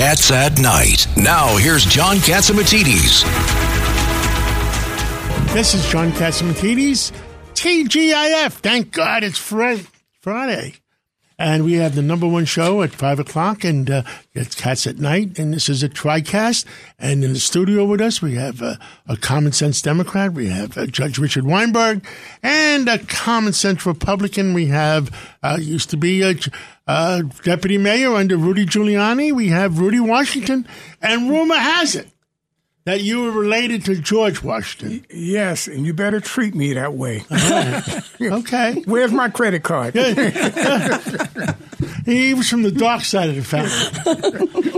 [0.00, 1.06] Cats at Night.
[1.14, 3.22] Now, here's John Catsimatidis.
[5.52, 7.12] This is John Catsimatidis.
[7.52, 8.52] TGIF.
[8.52, 10.79] Thank God it's Friday.
[11.40, 14.02] And we have the number one show at 5 o'clock, and uh,
[14.34, 15.38] it's Cats at Night.
[15.38, 16.66] And this is a TriCast.
[16.98, 18.74] And in the studio with us, we have uh,
[19.08, 20.34] a common sense Democrat.
[20.34, 22.04] We have uh, Judge Richard Weinberg.
[22.42, 24.52] And a common sense Republican.
[24.52, 25.10] We have,
[25.42, 26.34] uh, used to be a
[26.86, 29.32] uh, deputy mayor under Rudy Giuliani.
[29.32, 30.68] We have Rudy Washington.
[31.00, 32.08] And rumor has it
[32.84, 35.04] that you were related to George Washington.
[35.10, 37.24] Yes, and you better treat me that way.
[38.20, 38.82] okay.
[38.86, 39.94] Where's my credit card?
[42.04, 44.62] he was from the dark side of the family.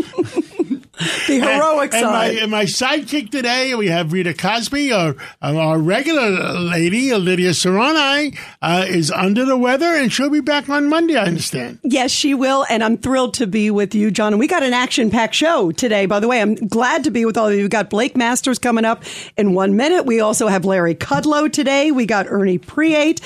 [1.26, 2.30] the heroic and, side.
[2.30, 7.50] And my, and my, sidekick today, we have Rita Cosby, our, our regular lady, Lydia
[7.50, 11.78] Serrani, uh, is under the weather, and she'll be back on Monday, I understand.
[11.82, 14.32] Yes, she will, and I'm thrilled to be with you, John.
[14.32, 16.40] And we got an action-packed show today, by the way.
[16.40, 17.60] I'm glad to be with all of you.
[17.60, 19.04] We've got Blake Masters coming up
[19.36, 20.06] in one minute.
[20.06, 21.90] We also have Larry Kudlow today.
[21.90, 23.20] We got Ernie Preate.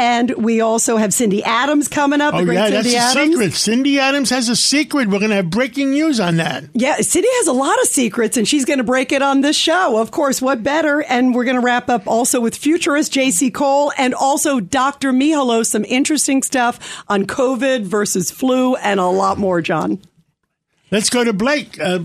[0.00, 2.32] And we also have Cindy Adams coming up.
[2.32, 3.34] Oh, the yeah, Cindy that's Adams.
[3.34, 3.52] a secret.
[3.52, 5.08] Cindy Adams has a secret.
[5.08, 6.64] We're going to have breaking news on that.
[6.72, 9.56] Yeah, Cindy has a lot of secrets, and she's going to break it on this
[9.56, 10.00] show.
[10.00, 11.02] Of course, what better?
[11.02, 13.50] And we're going to wrap up also with futurist J.C.
[13.50, 15.12] Cole and also Dr.
[15.12, 20.00] Michalos, some interesting stuff on COVID versus flu and a lot more, John.
[20.90, 21.78] Let's go to Blake.
[21.78, 21.98] Uh,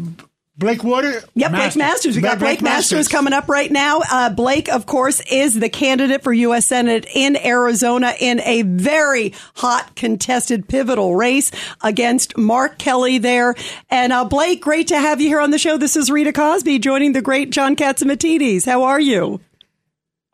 [0.58, 1.22] Blake Water?
[1.34, 1.74] Yep, Masters.
[1.74, 2.16] Blake Masters.
[2.16, 2.92] We got Blake, Blake Masters.
[2.94, 3.08] Masters.
[3.10, 4.02] coming up right now.
[4.10, 6.68] Uh, Blake, of course, is the candidate for U.S.
[6.68, 13.56] Senate in Arizona in a very hot, contested, pivotal race against Mark Kelly there.
[13.90, 15.78] And uh, Blake, great to have you here on the show.
[15.78, 18.66] This is Rita Cosby joining the great John Catsimatidis.
[18.66, 19.42] How are you?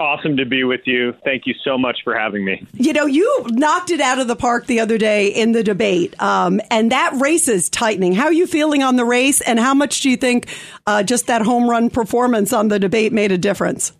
[0.01, 1.13] Awesome to be with you.
[1.23, 2.66] Thank you so much for having me.
[2.73, 6.19] You know, you knocked it out of the park the other day in the debate,
[6.19, 8.13] um, and that race is tightening.
[8.13, 10.47] How are you feeling on the race, and how much do you think
[10.88, 13.94] uh, just that home run performance on the debate made a difference?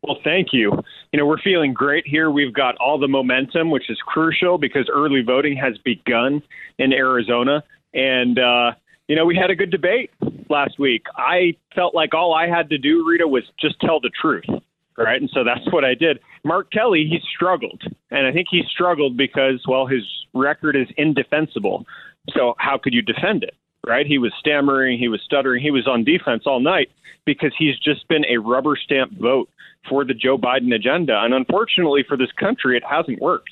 [0.00, 0.80] Well, thank you.
[1.12, 2.30] You know, we're feeling great here.
[2.30, 6.40] We've got all the momentum, which is crucial because early voting has begun
[6.78, 7.64] in Arizona.
[7.92, 8.74] And, uh,
[9.08, 10.12] you know, we had a good debate
[10.48, 11.02] last week.
[11.16, 14.44] I felt like all I had to do, Rita, was just tell the truth
[14.98, 15.20] right?
[15.20, 16.18] And so that's what I did.
[16.44, 17.82] Mark Kelly, he struggled.
[18.10, 20.02] And I think he struggled because, well, his
[20.34, 21.84] record is indefensible.
[22.34, 23.54] So how could you defend it,
[23.86, 24.06] right?
[24.06, 26.90] He was stammering, he was stuttering, he was on defense all night
[27.24, 29.48] because he's just been a rubber stamp vote
[29.88, 31.20] for the Joe Biden agenda.
[31.22, 33.50] And unfortunately for this country, it hasn't worked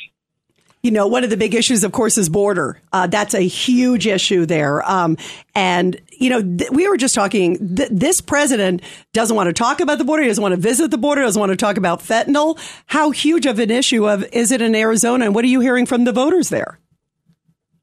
[0.84, 2.78] you know, one of the big issues, of course, is border.
[2.92, 4.86] Uh, that's a huge issue there.
[4.88, 5.16] Um,
[5.54, 8.82] and, you know, th- we were just talking, th- this president
[9.14, 10.22] doesn't want to talk about the border.
[10.22, 11.22] He doesn't want to visit the border.
[11.22, 12.60] Doesn't want to talk about fentanyl.
[12.84, 15.24] How huge of an issue of is it in Arizona?
[15.24, 16.78] And what are you hearing from the voters there?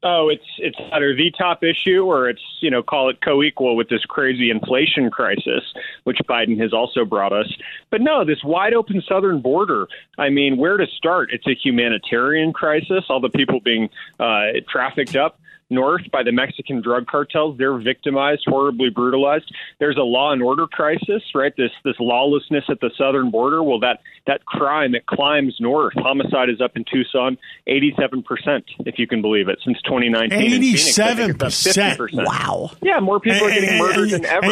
[0.04, 3.90] Oh, it's it's either the top issue or it's you know call it co-equal with
[3.90, 5.64] this crazy inflation crisis,
[6.06, 7.52] which Biden has also brought us.
[7.92, 9.88] But no, this wide open southern border.
[10.18, 11.30] I mean, where to start?
[11.32, 13.06] It's a humanitarian crisis.
[13.10, 13.90] All the people being
[14.20, 15.40] uh, trafficked up
[15.72, 17.58] north by the Mexican drug cartels.
[17.58, 19.52] They're victimized, horribly brutalized.
[19.80, 21.54] There's a law and order crisis, right?
[21.56, 23.64] This this lawlessness at the southern border.
[23.64, 25.94] Well, that that crime it climbs north.
[25.96, 27.38] Homicide is up in Tucson,
[27.68, 30.40] 87 percent, if you can believe it, since 2019.
[30.40, 32.00] 87 percent.
[32.14, 32.72] Wow.
[32.82, 34.48] Yeah, more people are getting murdered than ever.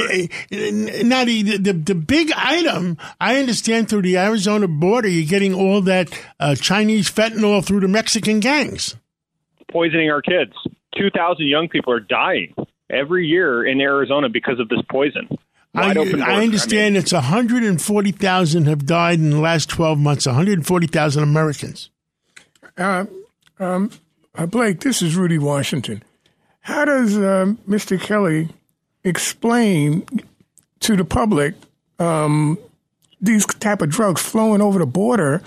[1.04, 5.82] Now the, the the big item, I understand through the Arizona border, you're getting all
[5.82, 6.10] that
[6.40, 8.96] uh, Chinese fentanyl through the Mexican gangs
[9.72, 10.54] poisoning our kids.
[10.98, 12.54] 2,000 young people are dying
[12.90, 15.28] every year in Arizona because of this poison.
[15.76, 21.22] I, I, understand I mean, it's 140,000 have died in the last 12 months, 140,000
[21.22, 21.92] Americans.
[22.76, 23.06] Uh,
[23.60, 23.92] um,
[24.34, 26.02] uh, Blake, this is Rudy Washington.
[26.62, 28.02] How does uh, Mr.
[28.02, 28.50] Kelly
[29.04, 30.06] explain
[30.80, 31.54] to the public
[32.00, 32.58] um,
[33.22, 35.44] these type of drugs flowing over the border,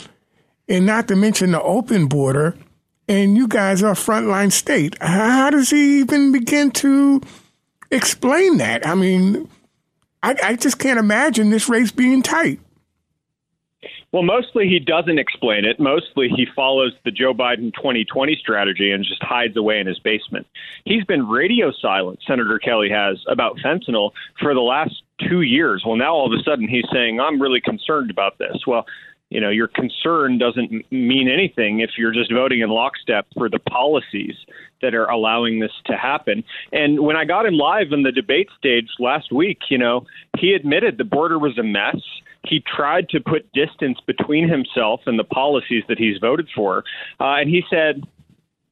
[0.68, 2.56] and not to mention the open border–
[3.08, 4.96] and you guys are a frontline state.
[5.00, 7.20] How does he even begin to
[7.90, 8.86] explain that?
[8.86, 9.48] I mean,
[10.22, 12.60] I, I just can't imagine this race being tight.
[14.12, 15.80] Well, mostly he doesn't explain it.
[15.80, 20.46] Mostly he follows the Joe Biden 2020 strategy and just hides away in his basement.
[20.84, 25.82] He's been radio silent, Senator Kelly has, about fentanyl for the last two years.
[25.86, 28.66] Well, now all of a sudden he's saying, I'm really concerned about this.
[28.66, 28.84] Well,
[29.32, 33.58] you know, your concern doesn't mean anything if you're just voting in lockstep for the
[33.58, 34.34] policies
[34.82, 36.44] that are allowing this to happen.
[36.72, 40.04] And when I got him live in the debate stage last week, you know,
[40.38, 42.00] he admitted the border was a mess
[42.44, 46.84] he tried to put distance between himself and the policies that he's voted for.
[47.20, 48.02] Uh, and he said,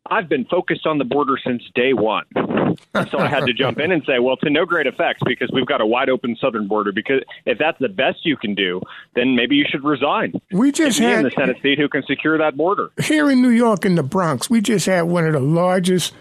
[0.08, 2.24] I've been focused on the border since day one.
[3.10, 5.66] so I had to jump in and say, well, to no great effect because we've
[5.66, 6.90] got a wide open southern border.
[6.90, 8.80] Because if that's the best you can do,
[9.14, 10.32] then maybe you should resign.
[10.52, 12.90] We just had in the Senate seat who can secure that border.
[13.02, 16.14] Here in New York, in the Bronx, we just had one of the largest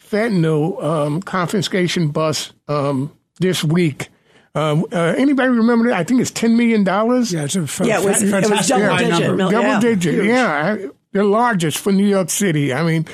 [0.00, 4.08] fentanyl um, confiscation busts um, this week.
[4.54, 5.98] Um, uh, anybody remember that?
[5.98, 7.30] I think it's ten million dollars.
[7.30, 9.38] Yeah, it's a f- yeah, it was, it was double yeah, digit.
[9.38, 10.14] Double yeah, digit.
[10.14, 10.26] Huge.
[10.26, 10.76] Yeah,
[11.16, 12.72] the largest for New York City.
[12.72, 13.06] I mean,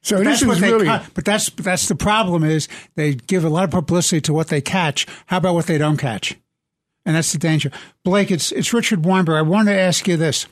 [0.00, 0.86] so but this is really.
[0.86, 4.48] They, but that's that's the problem is they give a lot of publicity to what
[4.48, 5.06] they catch.
[5.26, 6.36] How about what they don't catch?
[7.04, 7.70] And that's the danger.
[8.04, 9.36] Blake, it's it's Richard Weinberg.
[9.36, 10.46] I want to ask you this.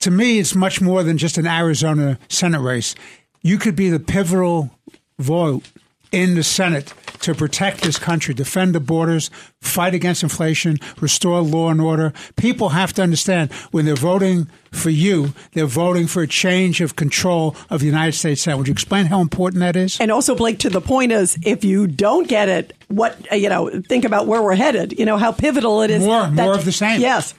[0.00, 2.94] To me, it's much more than just an Arizona Senate race.
[3.40, 4.70] You could be the pivotal
[5.18, 5.64] vote
[6.12, 9.30] in the Senate to protect this country, defend the borders,
[9.60, 12.12] fight against inflation, restore law and order.
[12.36, 16.94] People have to understand when they're voting for you, they're voting for a change of
[16.94, 18.58] control of the United States Senate.
[18.58, 19.98] Would you explain how important that is?
[20.00, 23.48] And also, Blake, to the point is, if you don't get it, what uh, you
[23.48, 24.98] know, think about where we're headed.
[24.98, 26.04] You know how pivotal it is.
[26.04, 27.00] More, that, more of the same.
[27.00, 27.34] Yes.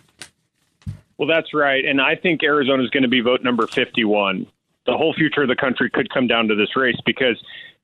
[1.17, 4.47] Well, that's right, and I think Arizona is going to be vote number fifty-one.
[4.85, 7.43] The whole future of the country could come down to this race because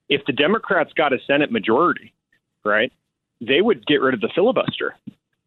[0.09, 2.13] if the Democrats got a Senate majority,
[2.63, 2.91] right,
[3.41, 4.95] they would get rid of the filibuster.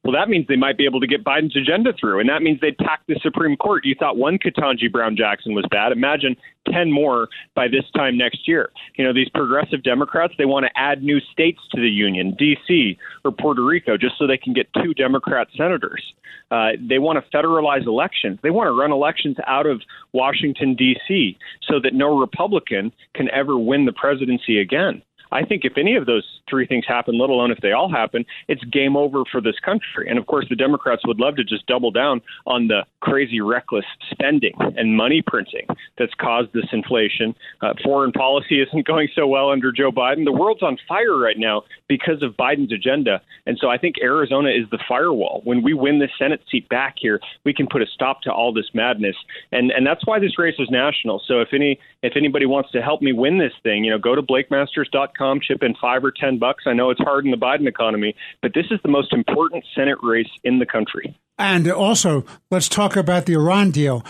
[0.06, 2.61] Well, that means they might be able to get Biden's agenda through, and that means
[2.61, 3.85] they'd pack the Supreme Court.
[3.85, 5.91] You thought one Ketanji Brown Jackson was bad.
[5.91, 6.37] Imagine
[6.73, 8.70] 10 more by this time next year.
[8.94, 12.97] You know, these progressive Democrats, they want to add new states to the union, D.C.
[13.25, 16.14] or Puerto Rico, just so they can get two Democrat senators.
[16.52, 18.38] Uh, they want to federalize elections.
[18.44, 19.82] They want to run elections out of
[20.12, 21.37] Washington, D.C.,
[21.69, 25.02] so that no Republican can ever win the presidency again.
[25.32, 28.25] I think if any of those three things happen, let alone if they all happen,
[28.49, 30.08] it's game over for this country.
[30.08, 33.84] And of course, the Democrats would love to just double down on the crazy, reckless
[34.11, 35.67] spending and money printing
[35.99, 37.34] that's caused this inflation.
[37.61, 40.25] Uh, foreign policy isn't going so well under Joe Biden.
[40.25, 43.20] The world's on fire right now because of Biden's agenda.
[43.46, 45.40] And so I think Arizona is the firewall.
[45.44, 48.52] When we win the Senate seat back here, we can put a stop to all
[48.52, 49.17] this madness.
[49.52, 51.23] And and that's why this race is national.
[51.26, 54.14] So if any if anybody wants to help me win this thing, you know, go
[54.14, 56.65] to blakemasters.com chip in five or ten bucks.
[56.67, 59.99] I know it's hard in the Biden economy, but this is the most important Senate
[60.03, 61.19] race in the country.
[61.39, 64.05] And also, let's talk about the Iran deal.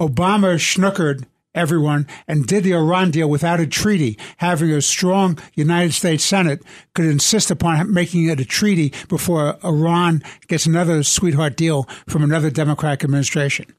[0.00, 1.24] Obama schnookered
[1.54, 4.16] everyone and did the Iran deal without a treaty.
[4.36, 6.62] Having a strong United States Senate
[6.94, 12.50] could insist upon making it a treaty before Iran gets another sweetheart deal from another
[12.50, 13.74] Democratic administration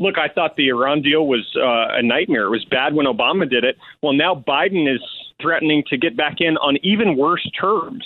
[0.00, 2.46] look, I thought the Iran deal was uh, a nightmare.
[2.46, 3.78] It was bad when Obama did it.
[4.02, 5.02] Well, now Biden is
[5.40, 8.04] threatening to get back in on even worse terms.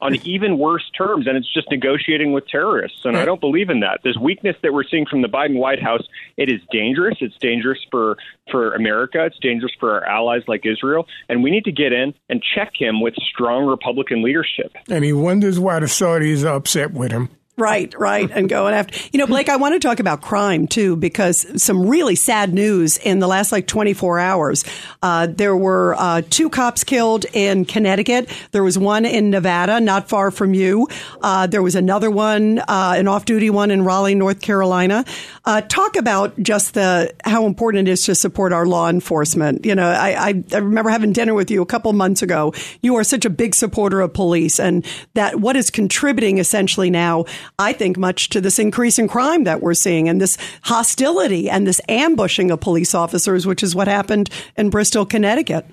[0.00, 3.04] On even worse terms, and it's just negotiating with terrorists.
[3.04, 4.00] And I don't believe in that.
[4.04, 6.06] This weakness that we're seeing from the Biden White House,
[6.36, 7.16] it is dangerous.
[7.20, 8.16] It's dangerous for,
[8.50, 9.24] for America.
[9.24, 11.06] It's dangerous for our allies like Israel.
[11.28, 14.72] And we need to get in and check him with strong Republican leadership.
[14.88, 17.28] And he wonders why the Saudis are upset with him.
[17.60, 18.30] Right, right.
[18.32, 21.86] And going after, you know, Blake, I want to talk about crime too, because some
[21.86, 24.64] really sad news in the last like 24 hours.
[25.02, 28.30] Uh, there were uh, two cops killed in Connecticut.
[28.52, 30.88] There was one in Nevada, not far from you.
[31.22, 35.04] Uh, there was another one, uh, an off duty one in Raleigh, North Carolina.
[35.44, 39.64] Uh, talk about just the, how important it is to support our law enforcement.
[39.64, 42.52] You know, I, I, I remember having dinner with you a couple months ago.
[42.82, 47.24] You are such a big supporter of police and that what is contributing essentially now
[47.58, 51.66] I think, much to this increase in crime that we're seeing and this hostility and
[51.66, 55.66] this ambushing of police officers, which is what happened in Bristol, Connecticut.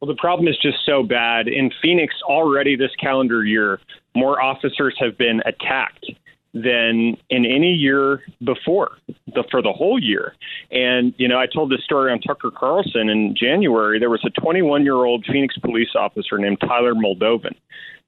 [0.00, 1.46] Well, the problem is just so bad.
[1.46, 3.80] In Phoenix, already this calendar year,
[4.14, 6.10] more officers have been attacked
[6.54, 8.92] than in any year before
[9.34, 10.34] the, for the whole year.
[10.70, 13.98] And, you know, I told this story on Tucker Carlson in January.
[13.98, 17.54] There was a 21 year old Phoenix police officer named Tyler Moldovan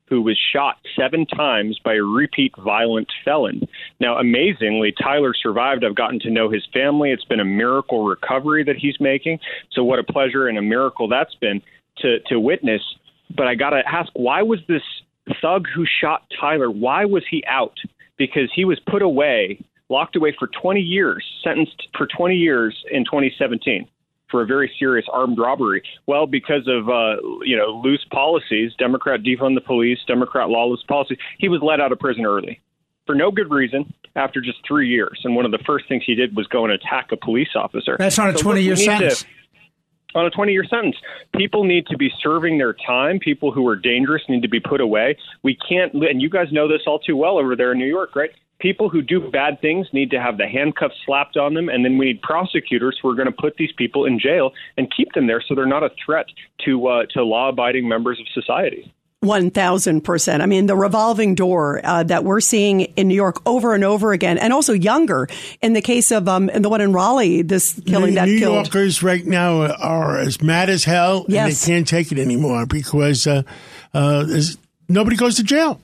[0.08, 3.66] who was shot seven times by a repeat violent felon.
[4.00, 5.84] Now, amazingly, Tyler survived.
[5.84, 7.10] I've gotten to know his family.
[7.10, 9.38] It's been a miracle recovery that he's making.
[9.72, 11.62] So, what a pleasure and a miracle that's been
[11.98, 12.82] to, to witness.
[13.34, 14.82] But I got to ask, why was this
[15.40, 17.78] thug who shot Tyler, why was he out
[18.16, 23.04] because he was put away, locked away for 20 years, sentenced for 20 years in
[23.04, 23.88] 2017
[24.30, 25.82] for a very serious armed robbery.
[26.06, 31.18] Well, because of uh, you know loose policies, Democrat defund the police, Democrat lawless policies,
[31.38, 32.60] he was let out of prison early
[33.06, 35.20] for no good reason after just three years.
[35.24, 37.96] And one of the first things he did was go and attack a police officer.
[37.98, 39.22] That's on a 20 year sentence.
[39.22, 39.26] To,
[40.14, 40.96] on a 20 year sentence.
[41.36, 43.18] People need to be serving their time.
[43.18, 45.16] People who are dangerous need to be put away.
[45.42, 48.14] We can't, and you guys know this all too well over there in New York,
[48.14, 48.30] right?
[48.60, 51.98] People who do bad things need to have the handcuffs slapped on them, and then
[51.98, 55.26] we need prosecutors who are going to put these people in jail and keep them
[55.26, 56.26] there so they're not a threat
[56.64, 58.90] to uh, to law abiding members of society.
[59.24, 60.40] 1000%.
[60.40, 64.12] I mean, the revolving door uh, that we're seeing in New York over and over
[64.12, 65.26] again, and also younger.
[65.62, 68.38] In the case of um, in the one in Raleigh, this killing New, that New
[68.38, 68.54] killed.
[68.66, 71.44] Yorkers right now are as mad as hell, Yes.
[71.44, 73.42] and they can't take it anymore because uh,
[73.92, 74.26] uh,
[74.88, 75.80] nobody goes to jail.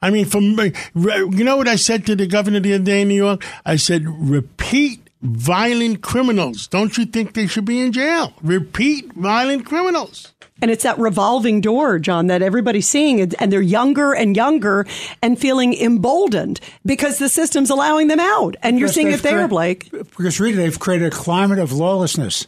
[0.00, 3.08] I mean, from you know what I said to the governor the other day in
[3.08, 3.44] New York?
[3.66, 6.68] I said, repeat violent criminals.
[6.68, 8.32] Don't you think they should be in jail?
[8.40, 10.32] Repeat violent criminals.
[10.60, 14.86] And it's that revolving door, John, that everybody's seeing, and- and they're younger and younger
[15.22, 18.56] and feeling emboldened because the system's allowing them out.
[18.62, 19.90] And you're Because seeing it there, created- Blake.
[20.16, 22.46] Because really, they've created a climate of lawlessness,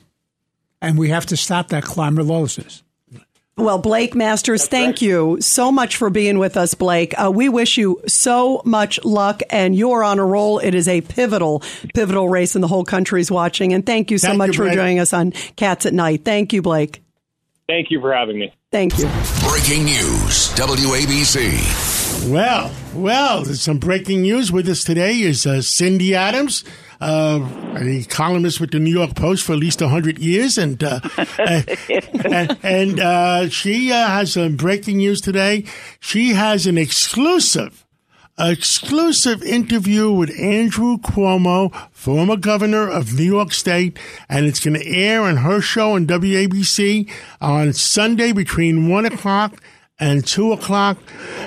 [0.83, 2.83] and we have to stop that climate of lawlessness.
[3.57, 7.13] Well, Blake Masters, thank you so much for being with us, Blake.
[7.23, 10.59] Uh, we wish you so much luck, and you're on a roll.
[10.61, 11.63] It is a pivotal,
[11.95, 13.75] pivotal race, and the whole country's watching.
[13.75, 16.25] And thank you so Thank much you, for joining us on Cats at Night.
[16.25, 17.03] Thank you, Blake.
[17.71, 18.53] Thank you for having me.
[18.73, 19.05] Thank you.
[19.49, 22.29] Breaking news WABC.
[22.29, 26.65] Well, well, there's some breaking news with us today is uh, Cindy Adams,
[27.01, 30.59] uh, a columnist with the New York Post for at least 100 years.
[30.59, 30.99] And, uh,
[31.39, 35.65] and, and uh, she uh, has some breaking news today.
[36.01, 37.87] She has an exclusive
[38.41, 44.87] exclusive interview with Andrew Cuomo, former governor of New York State, and it's going to
[44.87, 49.63] air on her show on WABC on Sunday between one o'clock
[49.99, 50.99] and two o'clock.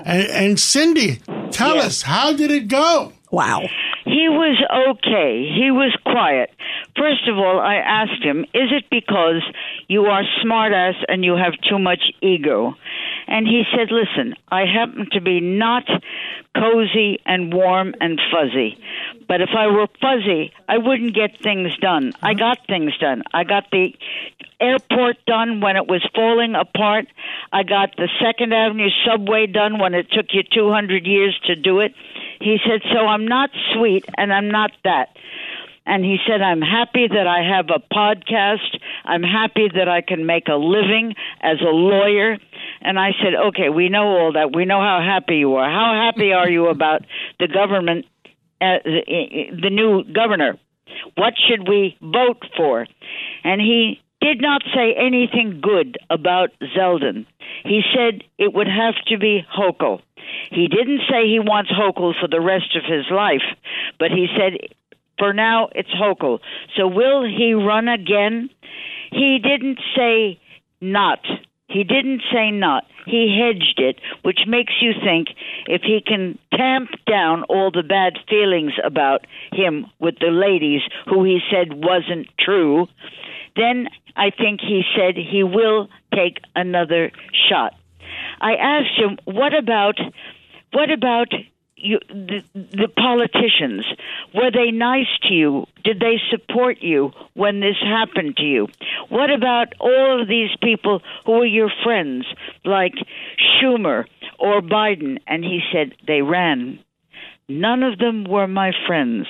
[0.05, 1.19] And, and Cindy,
[1.51, 3.13] tell us how did it go?
[3.31, 3.61] Wow.
[4.05, 5.49] He was okay.
[5.55, 6.51] He was quiet.
[6.95, 9.41] First of all, I asked him, "Is it because
[9.87, 12.75] you are smartass and you have too much ego?"
[13.27, 15.87] And he said, "Listen, I happen to be not
[16.55, 18.77] cozy and warm and fuzzy.
[19.27, 22.13] But if I were fuzzy, I wouldn't get things done.
[22.21, 22.39] I mm-hmm.
[22.39, 23.23] got things done.
[23.33, 23.95] I got the
[24.59, 27.05] airport done when it was falling apart.
[27.51, 31.79] I got the Second Avenue subway done when it took you 200 years to do
[31.79, 31.93] it.
[32.39, 35.09] He said, So I'm not sweet and I'm not that.
[35.85, 38.79] And he said, I'm happy that I have a podcast.
[39.03, 42.37] I'm happy that I can make a living as a lawyer.
[42.81, 44.55] And I said, Okay, we know all that.
[44.55, 45.69] We know how happy you are.
[45.69, 47.01] How happy are you about
[47.39, 48.05] the government,
[48.61, 50.57] uh, the, the new governor?
[51.15, 52.87] What should we vote for?
[53.43, 57.25] And he did not say anything good about Zeldin.
[57.65, 60.01] He said it would have to be Hochul.
[60.49, 63.43] He didn't say he wants Hochul for the rest of his life,
[63.99, 64.57] but he said
[65.17, 66.39] for now it's Hochul.
[66.75, 68.49] So will he run again?
[69.11, 70.39] He didn't say
[70.81, 71.19] not.
[71.67, 72.83] He didn't say not.
[73.05, 75.29] He hedged it, which makes you think
[75.67, 81.23] if he can tamp down all the bad feelings about him with the ladies, who
[81.23, 82.87] he said wasn't true,
[83.55, 87.11] then I think he said he will take another
[87.49, 87.73] shot.
[88.39, 89.99] I asked him, "What about,
[90.71, 91.33] what about
[91.83, 93.85] you, the, the politicians?
[94.33, 95.65] Were they nice to you?
[95.83, 98.67] Did they support you when this happened to you?
[99.09, 102.25] What about all of these people who were your friends,
[102.63, 102.93] like
[103.37, 104.05] Schumer
[104.39, 106.79] or Biden?" And he said they ran.
[107.49, 109.27] None of them were my friends.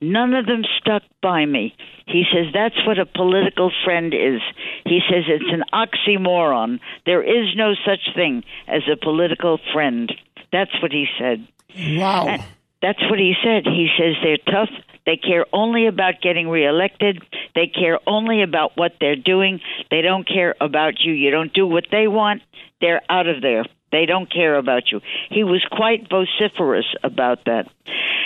[0.00, 1.74] None of them stuck by me.
[2.06, 4.40] He says that's what a political friend is.
[4.84, 6.78] He says it's an oxymoron.
[7.04, 10.12] There is no such thing as a political friend.
[10.52, 11.46] That's what he said.
[11.74, 12.38] Wow.
[12.82, 13.64] That's what he said.
[13.64, 14.70] He says they're tough.
[15.06, 17.22] They care only about getting reelected.
[17.54, 19.60] They care only about what they're doing.
[19.90, 21.12] They don't care about you.
[21.12, 22.42] You don't do what they want.
[22.80, 23.64] They're out of there.
[23.92, 25.00] They don't care about you.
[25.30, 27.70] He was quite vociferous about that.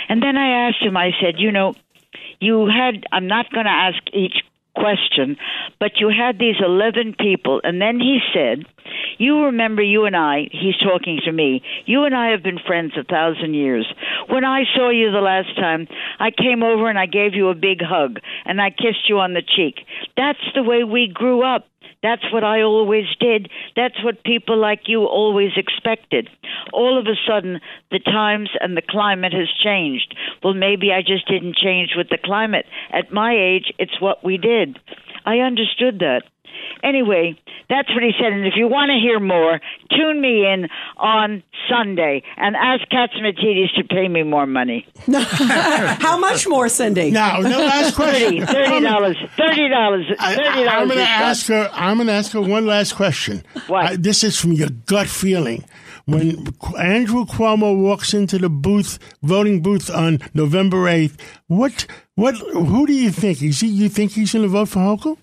[0.09, 1.75] And then I asked him, I said, you know,
[2.39, 4.43] you had, I'm not going to ask each
[4.75, 5.37] question,
[5.79, 7.61] but you had these 11 people.
[7.63, 8.65] And then he said,
[9.17, 12.93] You remember you and I, he's talking to me, you and I have been friends
[12.97, 13.91] a thousand years.
[14.29, 15.87] When I saw you the last time,
[16.19, 19.33] I came over and I gave you a big hug and I kissed you on
[19.33, 19.85] the cheek.
[20.17, 21.67] That's the way we grew up.
[22.03, 23.49] That's what I always did.
[23.75, 26.29] That's what people like you always expected.
[26.73, 27.59] All of a sudden,
[27.91, 30.15] the times and the climate has changed.
[30.43, 32.65] Well, maybe I just didn't change with the climate.
[32.91, 34.79] At my age, it's what we did.
[35.25, 36.23] I understood that.
[36.83, 37.39] Anyway,
[37.69, 38.33] that's what he said.
[38.33, 39.59] And if you want to hear more,
[39.91, 40.67] tune me in
[40.97, 44.85] on Sunday and ask Catsimatidis to pay me more money.
[45.11, 47.11] How much more, Cindy?
[47.11, 48.45] Now, no last question.
[48.45, 49.17] Thirty dollars.
[49.37, 50.05] Thirty dollars.
[50.19, 50.87] I, Thirty am dollars.
[50.89, 51.69] going to ask her.
[51.73, 53.43] I'm going to ask her one last question.
[53.67, 53.85] What?
[53.93, 55.63] Uh, this is from your gut feeling.
[56.05, 56.47] When
[56.79, 61.15] Andrew Cuomo walks into the booth, voting booth on November eighth,
[61.47, 63.41] what, what, who do you think?
[63.43, 63.67] Is he?
[63.67, 65.17] You think he's going to vote for Hochul?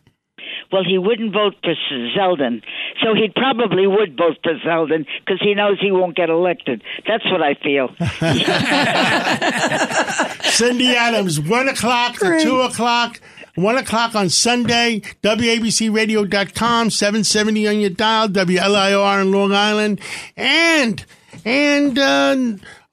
[0.71, 1.73] Well, he wouldn't vote for
[2.17, 2.63] Zeldin,
[3.03, 6.83] so he probably would vote for Zeldin because he knows he won't get elected.
[7.07, 7.89] That's what I feel.
[10.43, 12.43] Cindy Adams, one o'clock to Great.
[12.43, 13.21] two o'clock.
[13.55, 20.01] One o'clock on Sunday, WABCRadio.com, 770 on your dial, WLIR in Long Island,
[20.37, 21.05] and,
[21.45, 22.37] and, uh,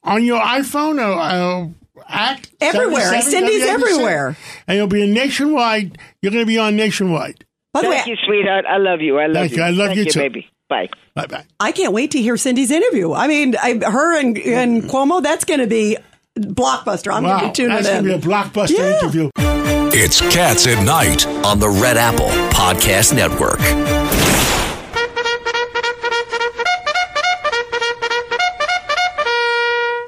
[0.03, 1.67] on your iPhone or, uh,
[2.09, 3.21] at Everywhere.
[3.21, 3.67] Cindy's WABC.
[3.67, 4.37] everywhere.
[4.67, 5.99] And you'll be in nationwide.
[6.23, 7.45] You're going to be on nationwide.
[7.75, 8.63] By the way, Thank you, sweetheart.
[8.65, 9.19] I love you.
[9.19, 9.57] I love Thank you.
[9.57, 9.63] you.
[9.63, 10.19] I love Thank you you, too.
[10.19, 10.49] baby.
[10.69, 10.87] Bye.
[11.13, 11.45] Bye bye.
[11.59, 13.11] I can't wait to hear Cindy's interview.
[13.11, 14.89] I mean, I, her and, and mm-hmm.
[14.89, 15.97] Cuomo, that's going to be
[16.39, 17.13] blockbuster.
[17.13, 17.49] I'm going to Wow.
[17.49, 18.97] be tuning That's going to be a blockbuster Yeah.
[18.99, 19.29] interview.
[19.37, 23.59] It's Cats at Night on the Red Apple Podcast Network.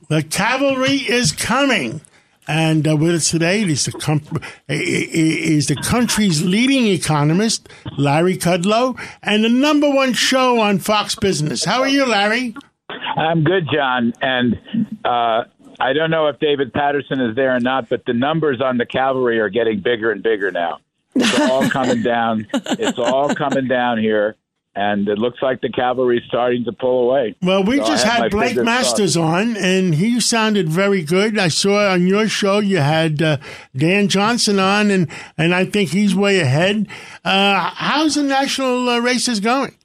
[0.10, 2.00] The cavalry is coming.
[2.48, 4.22] And uh, with us today is the, com-
[4.70, 11.66] is the country's leading economist, Larry Kudlow, and the number one show on Fox Business.
[11.66, 12.56] How are you, Larry?
[12.90, 14.14] I'm good, John.
[14.22, 14.58] And
[15.04, 15.44] uh,
[15.80, 18.86] I don't know if David Paterson is there or not, but the numbers on the
[18.86, 20.80] cavalry are getting bigger and bigger now.
[21.16, 22.48] It's all coming down.
[22.54, 24.36] It's all coming down here.
[24.80, 27.36] And it looks like the cavalry's starting to pull away.
[27.42, 31.40] Well, we So just my had Blake Masters on, and he sounded very good.
[31.40, 33.38] I saw on your show you had uh,
[33.76, 36.88] Dan Johnson on, and, and I think he's way ahead.
[37.26, 39.76] Uh, how's the national uh, races going?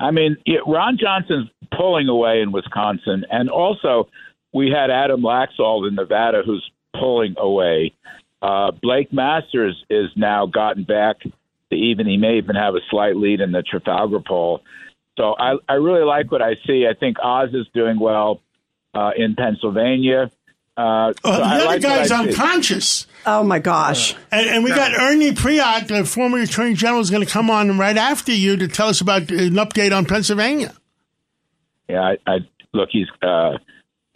[0.00, 4.08] I mean, yeah, Ron Johnson's pulling away in Wisconsin, and also
[4.52, 7.92] we had Adam Laxalt in Nevada who's pulling away.
[8.42, 11.18] Uh, Blake Masters is now gotten back
[11.74, 12.06] even.
[12.06, 14.62] He may even have a slight lead in the Trafalgar poll.
[15.16, 16.86] So I, I really like what I see.
[16.88, 18.40] I think Oz is doing well
[18.94, 20.30] uh, in Pennsylvania.
[20.76, 23.06] Uh, so Uh, the I other like guy's unconscious.
[23.24, 24.14] oh, my gosh.
[24.30, 27.78] And, and we got Ernie Preate, the former Attorney General, is going to come on
[27.78, 30.74] right after you to tell us about an update on Pennsylvania.
[31.88, 32.38] Yeah, I, I
[32.74, 32.90] look.
[32.92, 33.52] He's uh,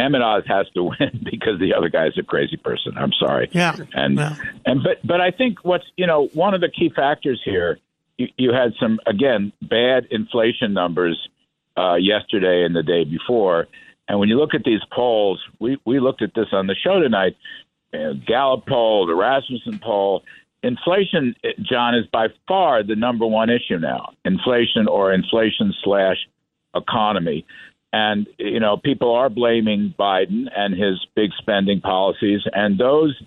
[0.00, 2.92] Mehmet Oz has to win because the other guy's a crazy person.
[2.96, 3.48] I'm sorry.
[3.52, 3.76] Yeah.
[3.94, 4.36] and Yeah.
[4.64, 7.78] and but but I think what's you know one of the key factors here.
[8.18, 11.28] You, you had some again bad inflation numbers
[11.76, 13.66] uh, yesterday and the day before,
[14.08, 17.00] and when you look at these polls, we we looked at this on the show
[17.00, 17.36] tonight.
[17.94, 20.22] Uh, Gallup poll, the Rasmussen poll.
[20.62, 24.12] Inflation, eh, John, is by far the number one issue now.
[24.24, 26.18] Inflation or inflation slash
[26.74, 27.46] economy.
[27.92, 32.40] And, you know, people are blaming Biden and his big spending policies.
[32.52, 33.20] And those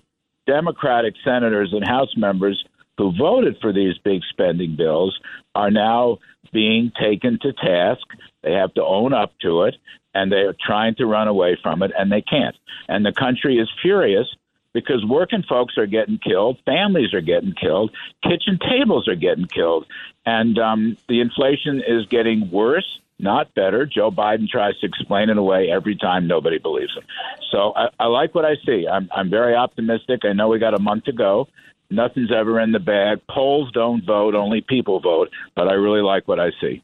[0.46, 2.64] Democratic senators and House members
[2.96, 5.18] who voted for these big spending bills
[5.54, 6.18] are now
[6.52, 8.06] being taken to task.
[8.42, 9.76] They have to own up to it,
[10.14, 12.56] and they are trying to run away from it, and they can't.
[12.88, 14.28] And the country is furious
[14.72, 17.90] because working folks are getting killed, families are getting killed,
[18.22, 19.86] kitchen tables are getting killed,
[20.26, 23.86] and um, the inflation is getting worse, not better.
[23.86, 26.28] Joe Biden tries to explain it away every time.
[26.28, 27.02] Nobody believes him.
[27.50, 28.86] So I, I like what I see.
[28.86, 30.20] I'm, I'm very optimistic.
[30.24, 31.48] I know we got a month to go.
[31.90, 33.20] Nothing's ever in the bag.
[33.28, 35.30] Polls don't vote, only people vote.
[35.56, 36.82] But I really like what I see.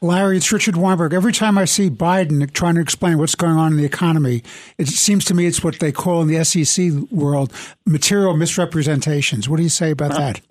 [0.00, 1.14] Larry, it's Richard Weinberg.
[1.14, 4.42] Every time I see Biden trying to explain what's going on in the economy,
[4.76, 7.52] it seems to me it's what they call in the SEC world
[7.86, 9.48] material misrepresentations.
[9.48, 10.40] What do you say about that?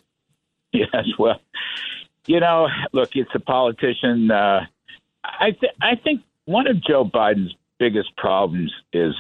[0.73, 1.38] Yes, well,
[2.27, 4.32] you know, look, it's a politician.
[4.32, 4.62] Uh,
[5.23, 9.13] I th- I think one of Joe Biden's biggest problems is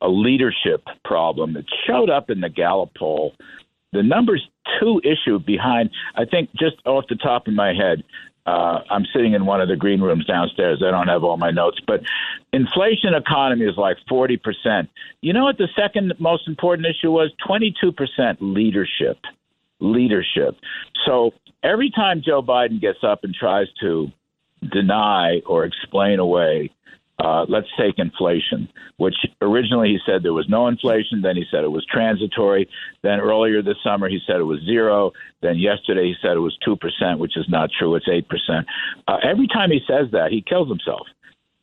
[0.00, 1.56] a leadership problem.
[1.56, 3.34] It showed up in the Gallup poll.
[3.92, 4.46] The numbers
[4.80, 8.02] two issue behind, I think, just off the top of my head,
[8.46, 10.82] uh, I'm sitting in one of the green rooms downstairs.
[10.86, 12.00] I don't have all my notes, but
[12.52, 14.88] inflation economy is like 40%.
[15.20, 17.32] You know what the second most important issue was?
[17.48, 19.18] 22% leadership.
[19.80, 20.56] Leadership.
[21.04, 24.12] So every time Joe Biden gets up and tries to
[24.70, 26.70] deny or explain away.
[27.18, 31.22] Uh, let's take inflation, which originally he said there was no inflation.
[31.22, 32.68] Then he said it was transitory.
[33.02, 35.12] Then earlier this summer he said it was zero.
[35.40, 37.94] Then yesterday he said it was two percent, which is not true.
[37.94, 38.66] It's eight percent.
[39.08, 41.06] Uh, every time he says that, he kills himself.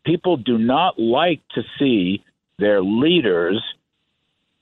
[0.05, 2.23] People do not like to see
[2.57, 3.63] their leaders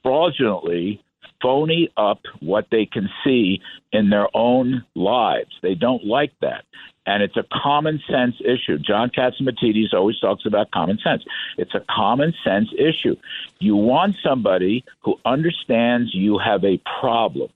[0.04, 1.02] fraudulently
[1.42, 5.52] phony up what they can see in their own lives.
[5.62, 6.66] They don't like that.
[7.06, 8.78] And it's a common sense issue.
[8.78, 11.24] John Catsimatidis always talks about common sense.
[11.58, 13.16] It's a common sense issue.
[13.60, 17.50] You want somebody who understands you have a problem.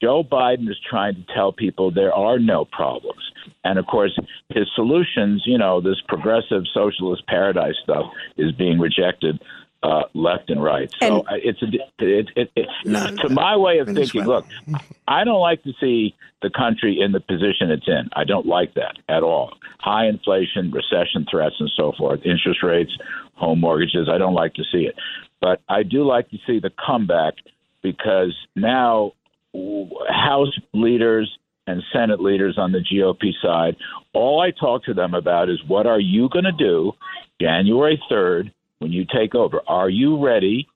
[0.00, 3.20] Joe Biden is trying to tell people there are no problems.
[3.64, 4.16] And of course,
[4.48, 9.40] his solutions, you know, this progressive socialist paradise stuff is being rejected
[9.82, 10.90] uh, left and right.
[11.00, 11.66] So and, it's a,
[12.04, 14.24] it, it, it, no, to my way of thinking.
[14.24, 14.46] Look,
[15.08, 18.08] I don't like to see the country in the position it's in.
[18.12, 19.54] I don't like that at all.
[19.80, 22.20] High inflation, recession threats, and so forth.
[22.24, 22.92] Interest rates,
[23.34, 24.08] home mortgages.
[24.12, 24.94] I don't like to see it,
[25.40, 27.34] but I do like to see the comeback
[27.82, 29.12] because now
[29.54, 33.76] House leaders and Senate leaders on the GOP side,
[34.12, 36.92] all I talk to them about is what are you going to do
[37.40, 39.60] January 3rd when you take over.
[39.66, 40.68] Are you ready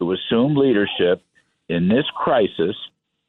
[0.00, 1.22] to assume leadership
[1.68, 2.76] in this crisis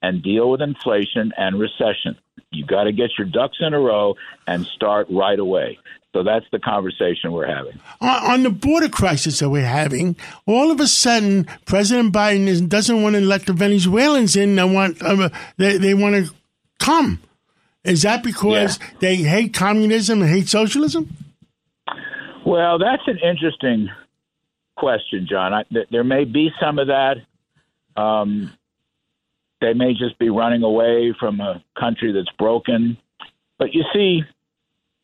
[0.01, 2.17] and deal with inflation and recession?
[2.51, 4.15] You've got to get your ducks in a row
[4.47, 5.77] and start right away.
[6.13, 7.79] So that's the conversation we're having.
[8.01, 10.15] On the border crisis that we're having,
[10.47, 14.55] all of a sudden, President Biden doesn't want to let the Venezuelans in.
[14.55, 16.33] They want uh, they, they want to
[16.79, 17.21] come.
[17.83, 18.87] Is that because yeah.
[18.99, 21.15] they hate communism and hate socialism?
[22.43, 23.89] Well, that's an interesting
[24.79, 25.53] question, John.
[25.53, 27.17] I, th- there may be some of that.
[28.01, 28.51] Um,
[29.61, 32.97] they may just be running away from a country that's broken.
[33.57, 34.23] But you see,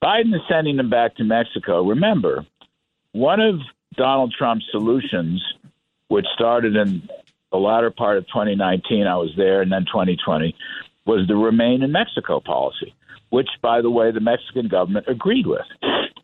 [0.04, 1.84] Biden is sending them back to Mexico.
[1.84, 2.46] Remember,
[3.12, 3.60] one of
[3.96, 5.44] Donald Trump's solutions,
[6.08, 7.08] which started in
[7.52, 10.56] the latter part of 2019, I was there, and then 2020,
[11.06, 12.94] was the remain in Mexico policy,
[13.30, 15.66] which, by the way, the Mexican government agreed with.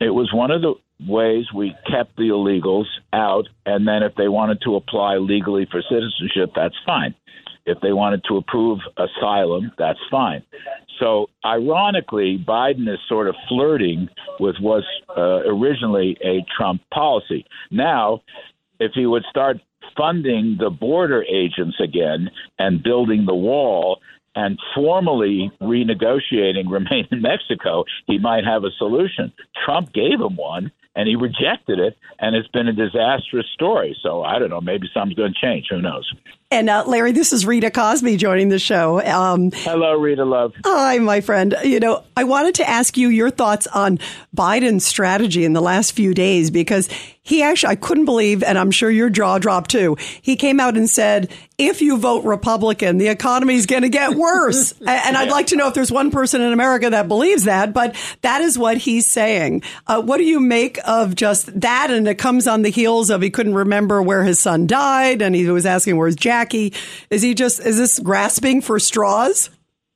[0.01, 0.73] It was one of the
[1.07, 5.81] ways we kept the illegals out, and then if they wanted to apply legally for
[5.83, 7.13] citizenship, that's fine.
[7.67, 10.41] If they wanted to approve asylum, that's fine.
[10.99, 14.09] So, ironically, Biden is sort of flirting
[14.39, 17.45] with what's uh, originally a Trump policy.
[17.69, 18.21] Now,
[18.79, 19.57] if he would start
[19.95, 23.99] funding the border agents again and building the wall,
[24.35, 29.31] and formally renegotiating remain in Mexico, he might have a solution.
[29.65, 33.95] Trump gave him one, and he rejected it, and it's been a disastrous story.
[34.01, 34.61] So I don't know.
[34.61, 35.67] Maybe something's going to change.
[35.69, 36.11] Who knows?
[36.51, 38.99] And uh, Larry, this is Rita Cosby joining the show.
[38.99, 40.53] Um, Hello, Rita Love.
[40.65, 41.55] Hi, my friend.
[41.63, 43.99] You know, I wanted to ask you your thoughts on
[44.35, 46.89] Biden's strategy in the last few days because
[47.23, 49.95] he actually, I couldn't believe, and I'm sure your jaw dropped too.
[50.21, 54.15] He came out and said, if you vote Republican, the economy is going to get
[54.15, 54.71] worse.
[54.81, 57.95] and I'd like to know if there's one person in America that believes that, but
[58.21, 59.61] that is what he's saying.
[59.85, 61.91] Uh, what do you make of just that?
[61.91, 65.35] And it comes on the heels of he couldn't remember where his son died and
[65.35, 66.15] he was asking where's
[67.09, 69.49] Is he just, is this grasping for straws?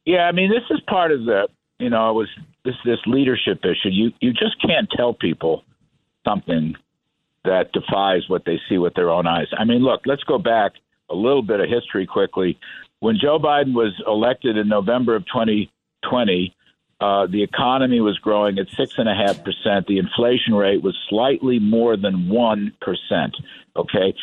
[0.06, 1.48] Yeah, I mean, this is part of the,
[1.80, 2.30] you know, it was
[2.64, 3.90] this, this leadership issue.
[3.90, 5.64] You, you just can't tell people
[6.26, 6.76] something
[7.44, 9.48] that defies what they see with their own eyes.
[9.58, 10.74] I mean, look, let's go back
[11.10, 12.58] a little bit of history quickly.
[13.00, 16.56] When Joe Biden was elected in November of 2020,
[17.02, 19.86] uh, the economy was growing at six and a half percent.
[19.88, 23.36] The inflation rate was slightly more than one percent.
[23.76, 24.14] Okay,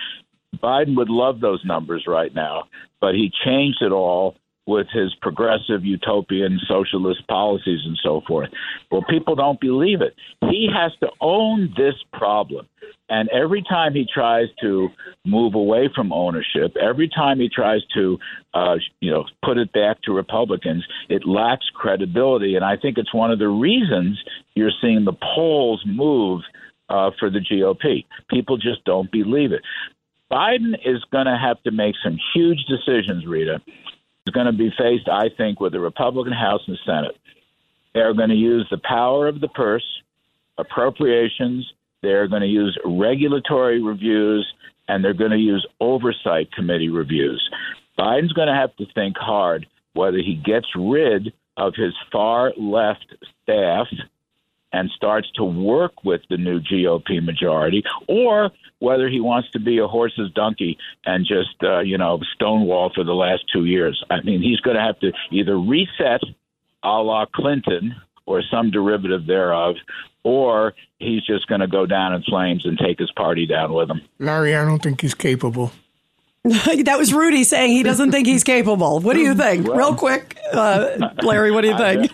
[0.56, 2.64] Biden would love those numbers right now,
[3.00, 4.36] but he changed it all
[4.66, 8.48] with his progressive utopian socialist policies and so forth.
[8.90, 10.14] Well, people don't believe it.
[10.42, 12.68] He has to own this problem.
[13.08, 14.88] And every time he tries to
[15.26, 18.18] move away from ownership, every time he tries to,
[18.54, 22.54] uh, you know, put it back to Republicans, it lacks credibility.
[22.54, 24.22] And I think it's one of the reasons
[24.54, 26.42] you're seeing the polls move
[26.88, 28.06] uh, for the GOP.
[28.30, 29.62] People just don't believe it.
[30.32, 33.60] Biden is going to have to make some huge decisions, Rita,
[34.26, 37.16] is going to be faced, I think, with the Republican House and Senate.
[37.92, 39.84] They're going to use the power of the purse,
[40.56, 41.70] appropriations,
[42.02, 44.50] they're going to use regulatory reviews,
[44.88, 47.42] and they're going to use oversight committee reviews.
[47.98, 53.06] Biden's going to have to think hard whether he gets rid of his far left
[53.42, 53.86] staff
[54.72, 59.78] and starts to work with the new GOP majority, or whether he wants to be
[59.78, 64.02] a horse's donkey and just, uh, you know, stonewall for the last two years.
[64.10, 66.20] I mean, he's going to have to either reset
[66.82, 67.94] a la Clinton
[68.26, 69.76] or some derivative thereof,
[70.24, 73.90] or he's just going to go down in flames and take his party down with
[73.90, 74.00] him.
[74.18, 75.72] Larry, I don't think he's capable.
[76.44, 78.98] that was Rudy saying he doesn't think he's capable.
[78.98, 79.68] What do you think?
[79.68, 82.10] Well, Real quick, uh, Larry, what do you think?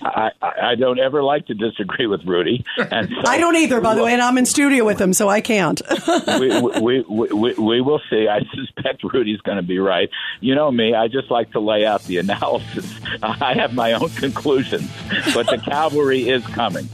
[0.00, 3.82] I, I, I don't ever like to disagree with Rudy, and so I don't either,
[3.82, 5.82] by the way, and I'm in studio with him, so I can't.
[6.40, 8.28] we, we, we, we, we will see.
[8.28, 10.08] I suspect Rudy's going to be right.
[10.40, 12.98] You know me, I just like to lay out the analysis.
[13.22, 14.90] I have my own conclusions,
[15.34, 16.88] but the cavalry is coming.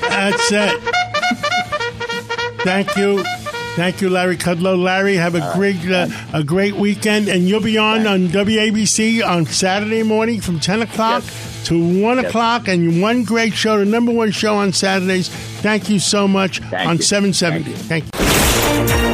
[0.00, 0.80] That's it.
[2.64, 3.22] Thank you.
[3.76, 4.76] Thank you, Larry Kudlow.
[4.82, 9.46] Larry, have a great uh, a great weekend, and you'll be on on WABC on
[9.46, 11.22] Saturday morning from ten o'clock
[11.64, 15.28] to one o'clock, and one great show, the number one show on Saturdays.
[15.28, 17.02] Thank you so much Thank on you.
[17.02, 17.72] seven seventy.
[17.72, 19.07] Thank you.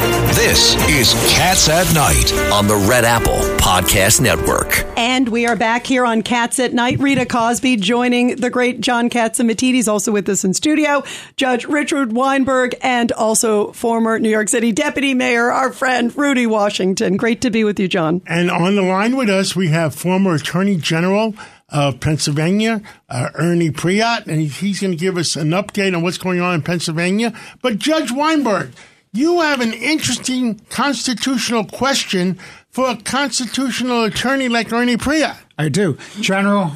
[0.45, 4.85] This is Cats at Night on the Red Apple Podcast Network.
[4.95, 6.99] And we are back here on Cats at Night.
[6.99, 11.03] Rita Cosby joining the great John Catsimatidis, also with us in studio.
[11.37, 17.17] Judge Richard Weinberg, and also former New York City Deputy Mayor, our friend Rudy Washington.
[17.17, 18.21] Great to be with you, John.
[18.27, 21.35] And on the line with us, we have former Attorney General
[21.71, 26.19] of Pennsylvania, uh, Ernie Preate, and he's going to give us an update on what's
[26.19, 27.33] going on in Pennsylvania.
[27.63, 28.73] But Judge Weinberg,
[29.15, 32.39] you have an interesting constitutional question
[32.71, 35.37] for a constitutional attorney like Ernie Preate.
[35.57, 35.97] I do.
[36.21, 36.73] General,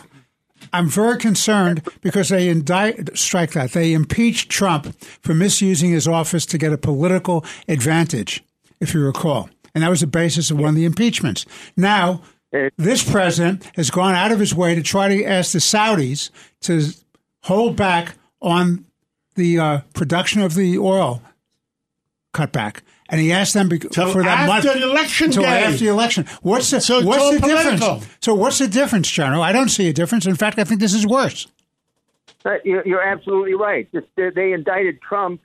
[0.72, 6.46] I'm very concerned because they indict, strike that, they impeached Trump for misusing his office
[6.46, 8.44] to get a political advantage,
[8.80, 9.50] if you recall.
[9.74, 11.44] And that was the basis of one of the impeachments.
[11.76, 12.22] Now,
[12.76, 16.30] this president has gone out of his way to try to ask the Saudis
[16.62, 16.94] to
[17.42, 18.86] hold back on
[19.34, 21.22] the uh, production of the oil
[22.34, 22.80] cutback.
[23.10, 25.64] And he asked them bec- Till for that after month the election till day.
[25.64, 26.26] after the election.
[26.42, 27.72] What's the So it's what's the political.
[27.96, 28.16] difference?
[28.20, 29.42] So what's the difference, General?
[29.42, 30.26] I don't see a difference.
[30.26, 31.46] In fact, I think this is worse.
[32.44, 33.88] Uh, You're you're absolutely right.
[33.92, 35.40] Just, They indicted Trump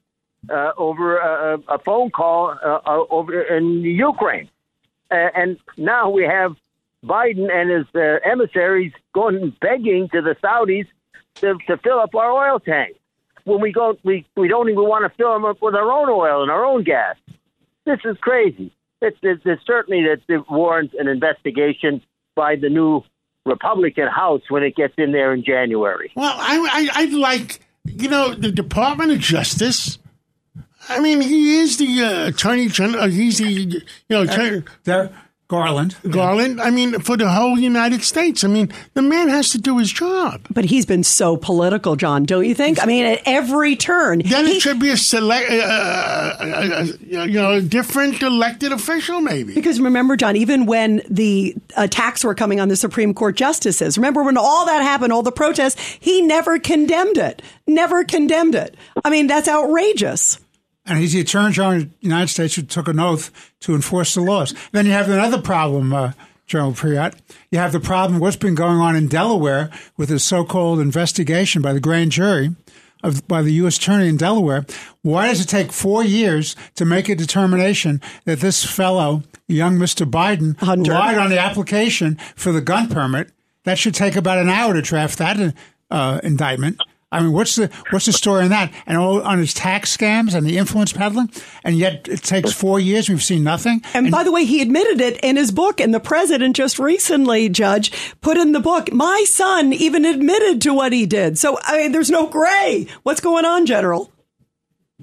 [0.50, 4.50] uh, over a, a phone call uh, uh, over in Ukraine,
[5.10, 6.56] and now we have
[7.04, 10.86] Biden and his uh, emissaries going begging to the Saudis
[11.36, 13.00] to, to fill up our oil tanks.
[13.46, 16.10] When we go, we we don't even want to fill them up with our own
[16.10, 17.16] oil and our own gas.
[17.86, 18.72] This is crazy.
[19.02, 22.02] It's, it's, it's certainly that it warrants an investigation
[22.36, 23.04] by the new
[23.46, 26.12] Republican House when it gets in there in January.
[26.16, 30.00] Well, I, I, I'd like, you know, the Department of Justice.
[30.88, 33.10] I mean, he is the uh, Attorney General.
[33.10, 35.12] He's the, you know, attorney, There,
[35.54, 35.96] Garland.
[36.10, 36.60] Garland.
[36.60, 38.44] I mean, for the whole United States.
[38.44, 40.42] I mean, the man has to do his job.
[40.50, 42.82] But he's been so political, John, don't you think?
[42.82, 44.20] I mean, at every turn.
[44.26, 46.46] Then he- it should be a select, uh, uh, uh,
[46.82, 46.86] uh,
[47.26, 49.54] you know, a different elected official, maybe.
[49.54, 54.24] Because remember, John, even when the attacks were coming on the Supreme Court justices, remember
[54.24, 57.42] when all that happened, all the protests, he never condemned it.
[57.68, 58.76] Never condemned it.
[59.06, 60.40] I mean, that's outrageous.
[60.86, 64.14] And he's the Attorney General of the United States who took an oath to enforce
[64.14, 64.54] the laws.
[64.72, 66.12] Then you have another problem, uh,
[66.46, 67.14] General Preate.
[67.52, 71.72] You have the problem what's been going on in Delaware with the so-called investigation by
[71.72, 72.56] the grand jury
[73.02, 73.78] of by the U.S.
[73.78, 74.66] Attorney in Delaware.
[75.02, 80.10] Why does it take four years to make a determination that this fellow, young Mr.
[80.10, 80.94] Biden, Hunter.
[80.94, 83.32] lied on the application for the gun permit?
[83.66, 85.56] That should take about an hour to draft that
[85.92, 86.78] uh, indictment.
[87.14, 88.74] I mean, what's the what's the story on that?
[88.86, 91.30] And all on his tax scams and the influence peddling,
[91.64, 93.08] and yet it takes four years.
[93.08, 93.82] We've seen nothing.
[93.94, 97.50] And, by the way, he admitted it in his book, and the president just recently,
[97.50, 101.38] Judge, put in the book, my son even admitted to what he did.
[101.38, 102.88] So, I mean, there's no gray.
[103.04, 104.12] What's going on, General?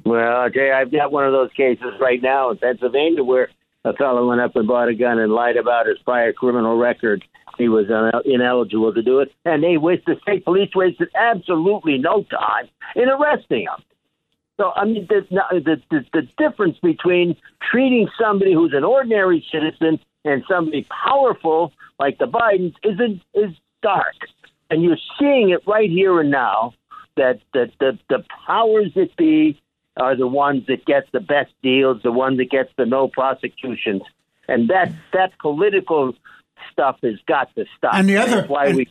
[0.05, 3.51] Well, Jay, I've got one of those cases right now in Pennsylvania where
[3.85, 7.25] a fellow went up and bought a gun and lied about his prior criminal record.
[7.61, 7.91] He was
[8.25, 10.17] ineligible to do it, and they wasted.
[10.17, 13.85] The state police wasted absolutely no time in arresting him.
[14.57, 17.37] So, I mean, the, the, the, the difference between
[17.71, 24.17] treating somebody who's an ordinary citizen and somebody powerful like the Bidens is is stark,
[24.71, 26.73] and you're seeing it right here and now.
[27.19, 29.61] That that the the powers that be
[29.99, 34.01] are the ones that get the best deals, the one that gets the no prosecutions,
[34.49, 36.15] and that that political
[36.81, 37.95] stuff has got to stop.
[37.95, 38.89] And the other- That's why and- we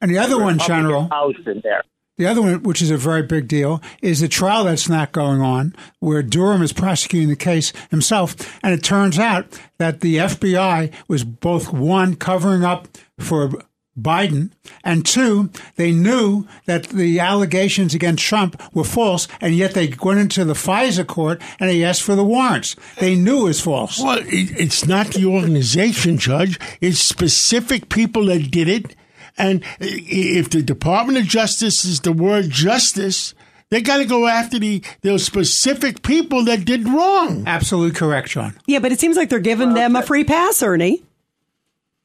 [0.00, 1.82] and the other one, General, House in there.
[2.18, 5.40] The other one, which is a very big deal, is the trial that's not going
[5.40, 8.34] on, where Durham is prosecuting the case himself.
[8.62, 13.50] And it turns out that the FBI was both one, covering up for
[13.98, 14.50] Biden,
[14.82, 20.20] and two, they knew that the allegations against Trump were false, and yet they went
[20.20, 22.74] into the FISA court and they asked for the warrants.
[22.98, 24.00] They knew it was false.
[24.00, 26.58] Well, it, it's not the organization, Judge.
[26.80, 28.96] It's specific people that did it.
[29.36, 33.34] And if the Department of Justice is the word justice,
[33.70, 37.44] they got to go after the those specific people that did wrong.
[37.46, 38.58] Absolutely correct, John.
[38.66, 41.02] Yeah, but it seems like they're giving them a free pass, Ernie.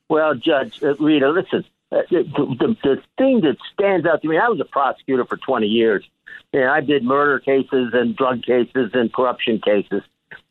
[0.09, 1.65] Well, Judge uh, Rita, listen.
[1.91, 2.23] Uh, the,
[2.59, 6.03] the, the thing that stands out to me, I was a prosecutor for 20 years,
[6.51, 10.01] and I did murder cases and drug cases and corruption cases.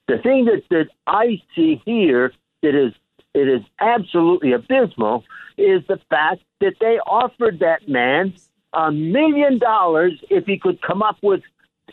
[0.09, 2.93] The thing that, that I see here that is
[3.35, 5.25] it is absolutely abysmal
[5.59, 8.35] is the fact that they offered that man
[8.73, 11.43] a million dollars if he could come up with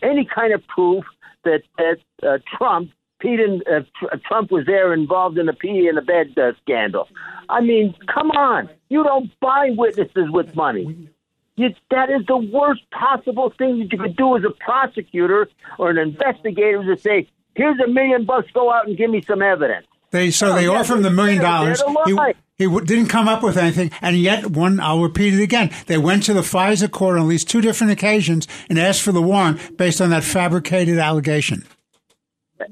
[0.02, 1.04] any kind of proof
[1.44, 3.82] that that uh, Trump Pete and uh,
[4.26, 7.08] Trump was there involved in the pee in the bed uh, scandal.
[7.50, 11.10] I mean, come on, you don't buy witnesses with money.
[11.56, 15.92] You, that is the worst possible thing that you could do as a prosecutor or
[15.92, 19.86] an investigator to say, "Here's a million bucks, go out and give me some evidence."
[20.12, 21.82] They so Oh, they yeah, offer him the million dollars.
[22.06, 22.16] He,
[22.58, 24.80] he w- didn't come up with anything, and yet one.
[24.80, 25.72] I'll repeat it again.
[25.88, 29.12] They went to the FISA court on at least two different occasions and asked for
[29.12, 31.66] the warrant based on that fabricated allegation.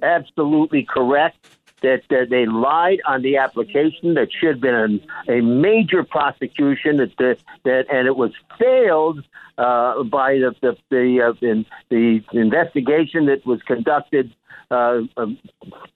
[0.01, 1.37] absolutely correct
[1.81, 6.97] that, that they lied on the application that should have been a, a major prosecution
[6.97, 9.23] that that, that and it was failed
[9.57, 14.33] uh, by the the the, uh, in, the investigation that was conducted
[14.71, 15.37] uh, um,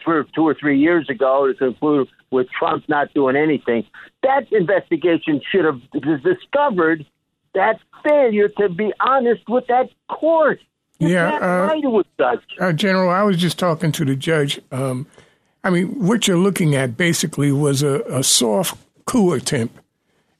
[0.04, 3.86] two, or three years ago to conclude with Trump not doing anything.
[4.24, 5.82] That investigation should have
[6.24, 7.06] discovered
[7.54, 10.60] that failure to be honest with that court.
[11.00, 12.41] You Yeah, uh, lie to a judge.
[12.60, 14.62] Uh, General, I was just talking to the judge.
[14.71, 15.08] Um,
[15.65, 19.75] I mean, what you're looking at basically was a, a soft coup attempt,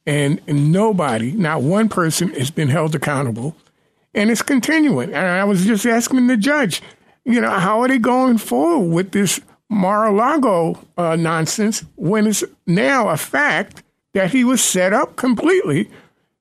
[0.06, 3.56] and, and nobody, not one person, has been held accountable,
[4.14, 5.16] and it's continuing.
[5.16, 6.84] And I was just asking the judge,
[7.24, 13.10] you know, how are they going forward with this Mar-a-Lago uh, nonsense when it's now
[13.10, 13.82] a fact
[14.14, 15.90] that he was set up completely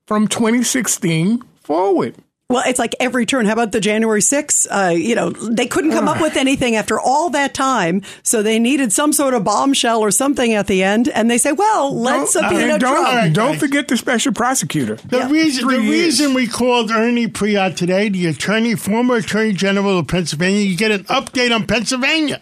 [0.06, 2.16] from 2016 forward?
[2.54, 3.46] Well, it's like every turn.
[3.46, 4.68] How about the January 6th?
[4.70, 8.60] Uh, you know, they couldn't come up with anything after all that time, so they
[8.60, 11.08] needed some sort of bombshell or something at the end.
[11.08, 14.32] And they say, "Well, let's Don't- subpoena and don't, Trump." right, don't forget the special
[14.32, 14.98] prosecutor.
[15.04, 15.90] The reason the years.
[15.90, 20.92] reason we called Ernie Preate today, the attorney, former attorney general of Pennsylvania, you get
[20.92, 22.40] an update on Pennsylvania.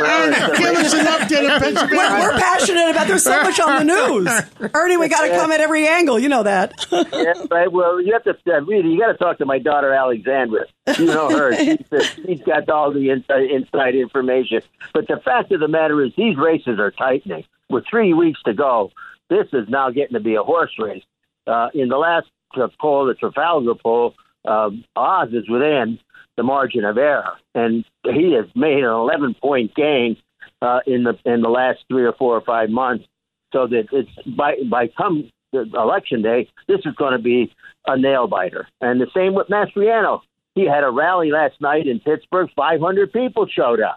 [0.00, 3.06] Ernie, give us an update on We're, we're passionate about.
[3.06, 4.96] There's so much on the news, Ernie.
[4.96, 6.18] We got to come at every angle.
[6.18, 6.74] You know that.
[6.90, 7.70] yeah, right.
[7.70, 8.90] Well, you have to uh, really.
[8.92, 10.66] You got to talk to my daughter Alexandra.
[10.98, 11.54] You know her.
[11.62, 14.62] She's, the, she's got all the inside, inside information.
[14.92, 17.44] But the fact of the matter is, these races are tightening.
[17.70, 18.90] With three weeks to go,
[19.30, 21.04] this is now getting to be a horse race.
[21.46, 22.26] Uh, in the last
[22.56, 25.98] uh, poll, the Trafalgar poll, um, Oz is within
[26.42, 30.16] the margin of error, and he has made an 11 point gain
[30.60, 33.04] uh, in the in the last three or four or five months.
[33.52, 37.52] So that it's by by come election day, this is going to be
[37.86, 38.66] a nail biter.
[38.80, 40.20] And the same with Mastriano.
[40.54, 42.50] He had a rally last night in Pittsburgh.
[42.56, 43.96] 500 people showed up.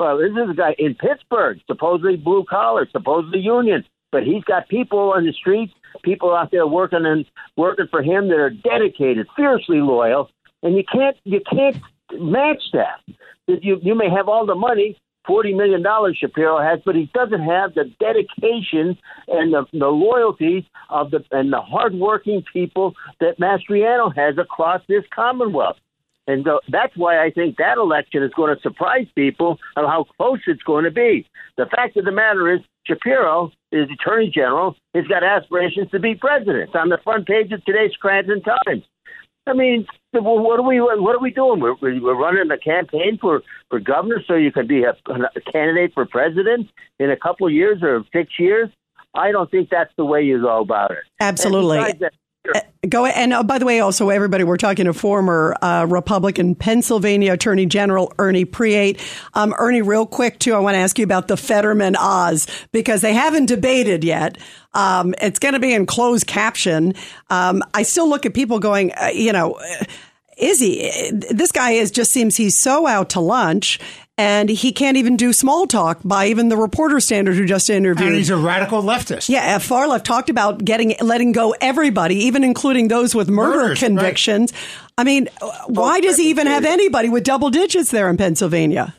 [0.00, 4.68] Well, this is a guy in Pittsburgh, supposedly blue collar, supposedly union, but he's got
[4.68, 7.24] people on the streets, people out there working and
[7.56, 10.30] working for him that are dedicated, fiercely loyal,
[10.62, 11.76] and you can't you can't
[12.18, 13.00] match that.
[13.46, 14.96] You you may have all the money,
[15.26, 18.96] forty million dollars Shapiro has, but he doesn't have the dedication
[19.28, 25.04] and the, the loyalty of the and the hardworking people that Mastriano has across this
[25.14, 25.76] Commonwealth.
[26.28, 30.04] And so that's why I think that election is going to surprise people of how
[30.16, 31.26] close it's going to be.
[31.56, 34.76] The fact of the matter is, Shapiro is Attorney General.
[34.94, 36.68] He's got aspirations to be president.
[36.68, 38.84] It's on the front page of today's Scranton Times.
[39.46, 41.60] I mean, what are we what are we doing?
[41.60, 45.92] We're, we're running a campaign for for governor so you can be a, a candidate
[45.94, 48.68] for president in a couple of years or six years.
[49.14, 51.04] I don't think that's the way you go about it.
[51.20, 51.78] Absolutely.
[51.78, 52.12] And besides that,
[52.88, 57.32] Go and uh, by the way, also everybody, we're talking to former uh, Republican Pennsylvania
[57.34, 59.00] Attorney General Ernie Preate.
[59.34, 63.00] Um, Ernie, real quick too, I want to ask you about the Fetterman Oz because
[63.00, 64.38] they haven't debated yet.
[64.74, 66.94] Um, it's going to be in closed caption.
[67.30, 69.52] Um, I still look at people going, uh, you know.
[69.52, 69.84] uh,
[70.38, 70.90] Is he?
[71.30, 73.78] This guy is just seems he's so out to lunch,
[74.18, 78.08] and he can't even do small talk by even the reporter standard who just interviewed.
[78.08, 79.28] And he's a radical leftist.
[79.28, 83.52] Yeah, uh, far left talked about getting letting go everybody, even including those with murder
[83.52, 83.88] Murders, right.
[83.88, 84.52] convictions.
[84.98, 88.94] I mean, uh, why does he even have anybody with double digits there in Pennsylvania?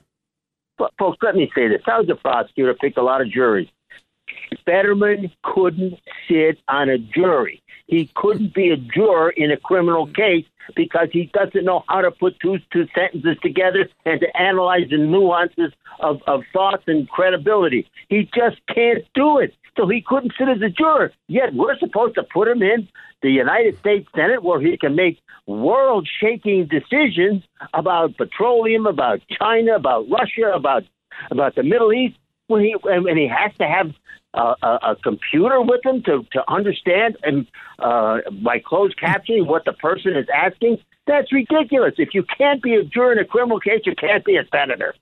[0.97, 1.82] Folks, let me say this.
[1.86, 3.69] I was a prosecutor, picked a lot of juries.
[4.66, 7.61] Fetterman couldn't sit on a jury.
[7.88, 10.45] He couldn't be a juror in a criminal case
[10.76, 14.97] because he doesn't know how to put two two sentences together and to analyze the
[14.97, 17.89] nuances of, of thoughts and credibility.
[18.09, 19.53] He just can't do it.
[19.78, 21.11] so he couldn't sit as a juror.
[21.28, 22.88] Yet we're supposed to put him in
[23.22, 27.43] the United States Senate where he can make world shaking decisions
[27.74, 30.84] about petroleum, about China, about Russia, about
[31.32, 32.18] about the Middle East.
[32.47, 33.93] When he and he has to have
[34.34, 37.47] a, a, a computer with them to to understand and
[37.79, 40.77] uh, by closed captioning what the person is asking.
[41.05, 41.95] That's ridiculous.
[41.97, 44.95] If you can't be a juror in a criminal case, you can't be a senator.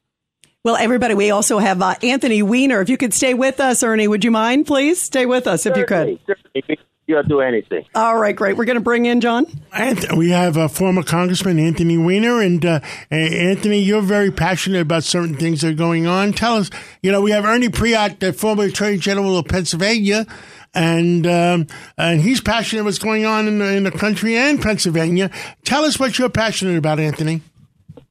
[0.64, 2.82] Well, everybody, we also have uh, Anthony Weiner.
[2.82, 5.02] If you could stay with us, Ernie, would you mind, please?
[5.02, 6.38] Stay with us if certainly, you could.
[6.54, 6.80] Certainly.
[7.12, 7.86] You'll do anything.
[7.94, 8.56] All right, great.
[8.56, 9.46] We're going to bring in John.
[9.74, 12.42] And we have a former Congressman Anthony Weiner.
[12.42, 16.32] And uh, Anthony, you're very passionate about certain things that are going on.
[16.32, 16.70] Tell us,
[17.02, 20.26] you know, we have Ernie Preate, the former Attorney General of Pennsylvania
[20.74, 24.62] and um, and he's passionate about what's going on in the, in the country and
[24.62, 25.30] Pennsylvania.
[25.66, 27.42] Tell us what you're passionate about, Anthony.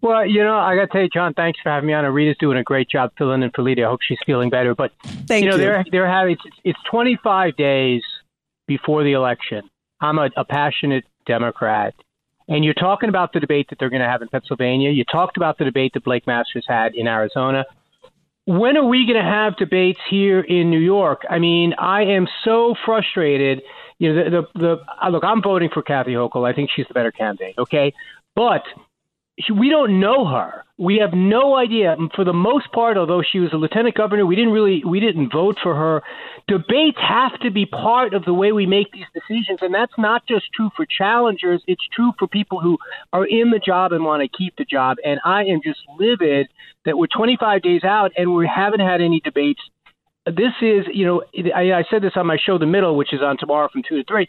[0.02, 2.06] Well, you know, I got to tell you, John, thanks for having me on.
[2.06, 3.86] Rita's doing a great job filling in for Lydia.
[3.86, 4.74] I hope she's feeling better.
[4.74, 4.92] But
[5.26, 5.62] Thank you know, you.
[5.62, 8.02] they're they're having it's, it's 25 days
[8.70, 9.68] before the election.
[10.00, 11.92] I'm a, a passionate Democrat,
[12.46, 14.90] and you're talking about the debate that they're going to have in Pennsylvania.
[14.90, 17.64] You talked about the debate that Blake Masters had in Arizona.
[18.44, 21.22] When are we going to have debates here in New York?
[21.28, 23.62] I mean, I am so frustrated.
[23.98, 25.24] You know, the the, the uh, look.
[25.24, 26.48] I'm voting for Kathy Hochul.
[26.48, 27.56] I think she's the better candidate.
[27.58, 27.92] Okay,
[28.36, 28.62] but
[29.40, 30.64] she- we don't know her.
[30.78, 31.96] We have no idea.
[32.14, 35.30] For the most part, although she was a lieutenant governor, we didn't really we didn't
[35.30, 36.02] vote for her.
[36.48, 40.26] Debates have to be part of the way we make these decisions, and that's not
[40.26, 41.62] just true for challengers.
[41.66, 42.78] It's true for people who
[43.12, 44.96] are in the job and want to keep the job.
[45.04, 46.48] And I am just livid
[46.86, 49.60] that we're 25 days out and we haven't had any debates.
[50.26, 51.22] This is, you know,
[51.54, 53.96] I, I said this on my show, The Middle, which is on tomorrow from two
[53.96, 54.28] to three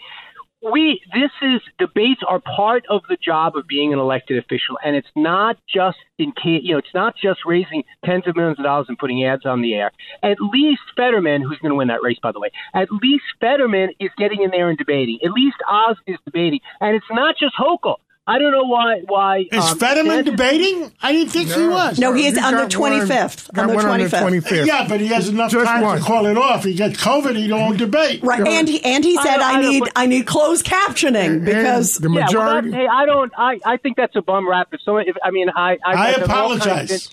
[0.62, 4.96] we this is debates are part of the job of being an elected official and
[4.96, 8.86] it's not just in you know it's not just raising tens of millions of dollars
[8.88, 9.92] and putting ads on the air.
[10.22, 13.90] At least fetterman who's going to win that race by the way at least fetterman
[14.00, 15.20] is getting in there and debating.
[15.24, 16.60] At least oz is debating.
[16.80, 17.98] And it's not just hochul
[18.32, 19.02] I don't know why.
[19.08, 20.92] Why Is um, Fetterman DeSantis- debating?
[21.02, 22.00] I didn't think he was.
[22.00, 23.54] No, he is He's on the got one- 25th.
[23.54, 24.22] got on the one on the 25th.
[24.22, 24.66] 25th.
[24.66, 25.98] Yeah, but he has enough Just time one.
[25.98, 26.64] to call it off.
[26.64, 27.36] He gets COVID.
[27.36, 28.24] He don't debate.
[28.24, 31.44] Right, and he and he said, don't- "I, I need but- I need closed captioning
[31.44, 32.70] because the Yeah, well, majority.
[32.72, 33.32] that, hey, I don't.
[33.38, 34.70] I, I think that's a bum rap.
[34.72, 37.10] If someone, if I mean, I I, I have all of apologize.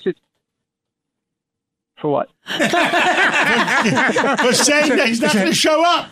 [1.99, 2.29] Instances- For what?
[4.39, 6.09] For saying that he's not going to show up.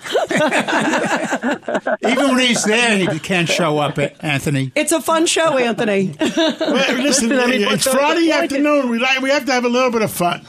[2.07, 4.73] Even when he's there, he can't show up, Anthony.
[4.75, 6.15] it's a fun show, Anthony.
[6.21, 6.31] Wait,
[6.99, 8.89] listen, I mean, it's Friday the point is- afternoon.
[8.91, 10.45] We like we have to have a little bit of fun.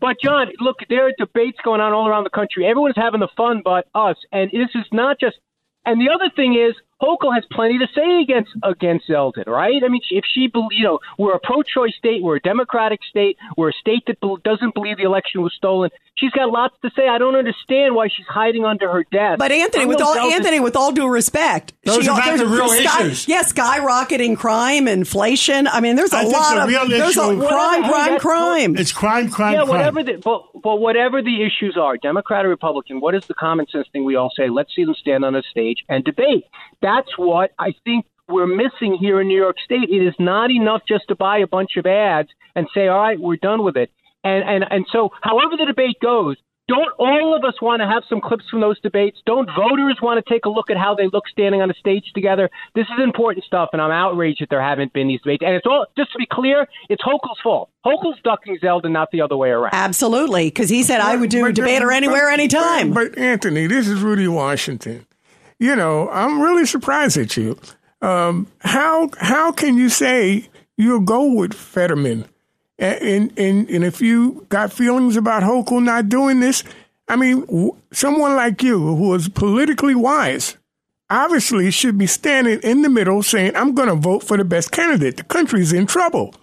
[0.00, 2.66] But John, look, there are debates going on all around the country.
[2.66, 4.16] Everyone's having the fun, but us.
[4.32, 5.36] And this is not just.
[5.86, 9.82] And the other thing is, Hochul has plenty to say against against Zeldin, right?
[9.84, 13.36] I mean, if she, bel- you know, we're a pro-choice state, we're a democratic state,
[13.56, 15.90] we're a state that doesn't believe the election was stolen.
[16.16, 17.08] She's got lots to say.
[17.08, 19.38] I don't understand why she's hiding under her desk.
[19.40, 22.46] But Anthony, with all Zeldin- Anthony, with all due respect, Those are not there's the
[22.46, 23.26] real sky, issues.
[23.26, 25.66] Yeah, skyrocketing crime, inflation.
[25.66, 27.90] I mean, there's a I think lot the of real there's a issue- crime, Hey,
[27.90, 28.76] crime, crime.
[28.76, 29.52] It's crime, crime, crime.
[29.54, 29.68] yeah, crime.
[29.68, 33.66] whatever the but, but whatever the issues are, Democrat or Republican, what is the common
[33.66, 34.48] sense thing we all say?
[34.48, 36.44] Let's see them stand on a stage and debate.
[36.94, 39.88] That's what I think we're missing here in New York State.
[39.90, 43.18] It is not enough just to buy a bunch of ads and say, "All right,
[43.20, 43.90] we're done with it."
[44.22, 46.36] And and and so, however the debate goes.
[46.66, 49.18] Don't all of us want to have some clips from those debates?
[49.26, 52.10] Don't voters want to take a look at how they look standing on a stage
[52.14, 52.48] together?
[52.74, 55.42] This is important stuff, and I'm outraged that there haven't been these debates.
[55.46, 57.68] And it's all, just to be clear, it's Hochul's fault.
[57.84, 59.74] Hochul's ducking Zeldin, not the other way around.
[59.74, 62.94] Absolutely, because he said I would do But- a debater but- anywhere, anytime.
[62.94, 65.04] But Anthony, this is Rudy Washington.
[65.58, 67.58] You know, I'm really surprised at you.
[68.02, 72.26] Um, how how can you say you'll go with Fetterman?
[72.78, 76.64] And, and and if you got feelings about Hochul not doing this,
[77.08, 80.56] I mean, w- someone like you who is politically wise
[81.10, 84.72] obviously should be standing in the middle saying, I'm going to vote for the best
[84.72, 85.16] candidate.
[85.16, 86.34] The country's in trouble.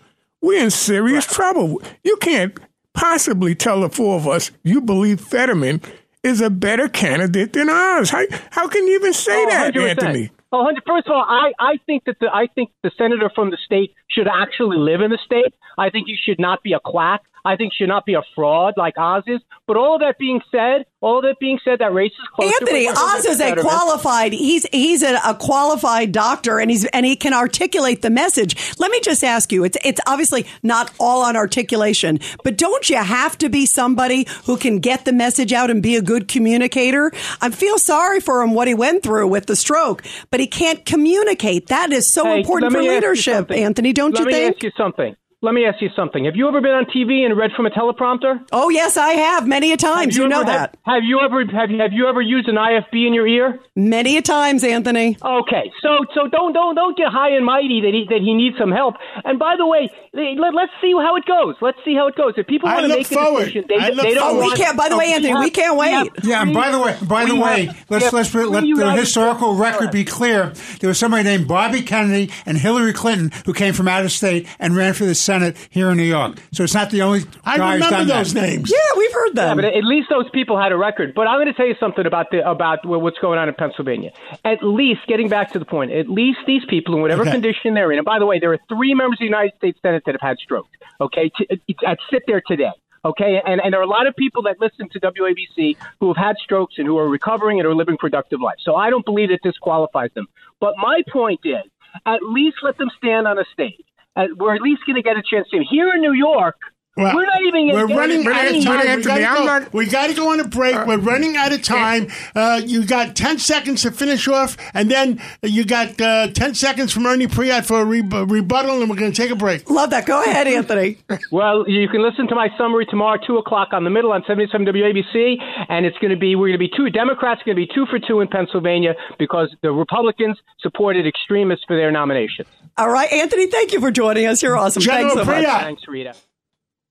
[0.41, 1.81] We're in serious trouble.
[2.03, 2.57] You can't
[2.93, 5.81] possibly tell the four of us you believe Fetterman
[6.23, 8.09] is a better candidate than ours.
[8.09, 9.89] How, how can you even say Oh, that, 100%.
[9.89, 10.31] Anthony?
[10.51, 13.51] Oh, 100 First of all, I, I think that the I think the senator from
[13.51, 15.53] the state should actually live in the state.
[15.77, 17.21] I think you should not be a quack.
[17.43, 19.41] I think should not be a fraud like Oz is.
[19.67, 22.53] But all that being said, all that being said, that race is closer.
[22.61, 24.33] Anthony Oz is a qualified.
[24.33, 28.77] He's he's a, a qualified doctor, and he's and he can articulate the message.
[28.79, 32.97] Let me just ask you: it's it's obviously not all on articulation, but don't you
[32.97, 37.11] have to be somebody who can get the message out and be a good communicator?
[37.41, 40.85] I feel sorry for him what he went through with the stroke, but he can't
[40.85, 41.67] communicate.
[41.67, 43.51] That is so Hey, important for me leadership.
[43.51, 43.93] Anthony.
[43.93, 44.55] Don't let you me think?
[44.55, 45.15] ask you something.
[45.43, 46.25] Let me ask you something.
[46.25, 48.45] Have you ever been on TV and read from a teleprompter?
[48.51, 50.15] Oh yes, I have many a times.
[50.15, 50.77] You, you know that.
[50.85, 53.59] Have, have, you ever have you, have you ever used an IFB in your ear?
[53.75, 55.17] Many a times, Anthony.
[55.21, 58.57] Okay, so so don't don't don't get high and mighty that he that he needs
[58.59, 58.95] some help.
[59.23, 61.55] And by the way, let, us see how it goes.
[61.61, 62.33] Let's see how it goes.
[62.37, 63.43] If people want to make forward.
[63.43, 64.35] a decision, they, they don't.
[64.35, 64.77] Oh, want, we can't.
[64.77, 66.09] By the way, Anthony, we can't wait.
[66.23, 69.85] Yeah, and by the way, by the way, have, let's let's let the historical record
[69.85, 69.91] right.
[69.91, 70.53] be clear.
[70.79, 74.47] There was somebody named Bobby Kennedy and Hillary Clinton who came from out of state
[74.59, 76.37] and ran for the Senate here in New York.
[76.51, 78.41] So it's not the only I guy who's remember done those that.
[78.41, 78.71] names.
[78.71, 81.13] Yeah, we've heard Yeah, but at least those people had a record.
[81.13, 84.11] But I'm going to tell you something about the about what's going on in Pennsylvania.
[84.43, 87.31] At least, getting back to the point, at least these people, in whatever Okay.
[87.31, 89.79] condition they're in, and by the way, there are three members of the United States
[89.81, 90.69] Senate that have had strokes.
[90.99, 91.47] Okay, t-
[91.83, 92.71] that sit there today.
[93.03, 96.17] Okay, and, and there are a lot of people that listen to WABC who have
[96.17, 98.61] had strokes and who are recovering and are living productive lives.
[98.63, 100.27] So I don't believe that this qualifies them.
[100.59, 101.63] But my point is,
[102.05, 103.83] at least let them stand on a stage.
[104.15, 105.63] Uh, we're at least going to get a chance to.
[105.69, 106.55] Here in New York,
[106.97, 107.67] Well, we're not even.
[107.67, 108.79] We're getting running out of any- time.
[108.81, 110.75] We Anthony, gotta, go, not- we gotta go on a break.
[110.85, 112.09] We're running out of time.
[112.35, 116.91] Uh, you got 10 seconds to finish off, and then you got uh, 10 seconds
[116.91, 119.69] from Ernie Preate for a re- rebuttal, and we're going to take a break.
[119.69, 120.05] Love that.
[120.05, 120.97] Go ahead, Anthony.
[121.31, 124.47] Well, you can listen to my summary tomorrow, two o'clock on the middle on seventy
[124.51, 125.35] seven WABC,
[125.69, 127.85] and it's going to be we're going to be two Democrats going to be two
[127.85, 132.49] for two in Pennsylvania because the Republicans supported extremists for their nominations.
[132.77, 133.47] All right, Anthony.
[133.47, 134.43] Thank you for joining us.
[134.43, 134.81] You're awesome.
[134.81, 135.43] General Thanks so much.
[135.43, 135.61] Preate.
[135.61, 136.15] Thanks, Rita.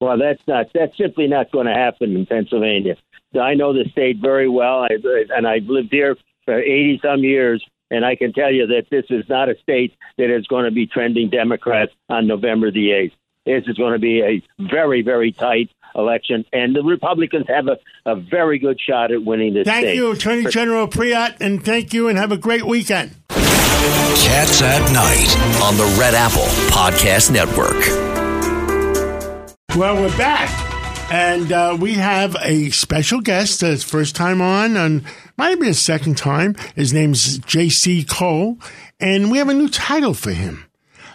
[0.00, 0.66] Well, that's not.
[0.74, 2.96] That's simply not going to happen in Pennsylvania.
[3.40, 4.88] I know the state very well, I,
[5.36, 9.04] and I've lived here for eighty some years, and I can tell you that this
[9.10, 13.14] is not a state that is going to be trending Democrats on November the eighth.
[13.46, 17.78] This is going to be a very, very tight election, and the Republicans have a,
[18.06, 19.96] a very good shot at winning this Thank state.
[19.96, 23.14] you, Attorney General Preate, and thank you, and have a great weekend.
[23.28, 28.09] Cats at Night on the Red Apple Podcast Network.
[29.76, 30.50] Well, we're back,
[31.12, 33.62] and uh, we have a special guest.
[33.62, 35.02] Uh, his first time on, and
[35.38, 36.56] might be his second time.
[36.74, 38.04] His name's J.C.
[38.04, 38.58] Cole,
[38.98, 40.66] and we have a new title for him.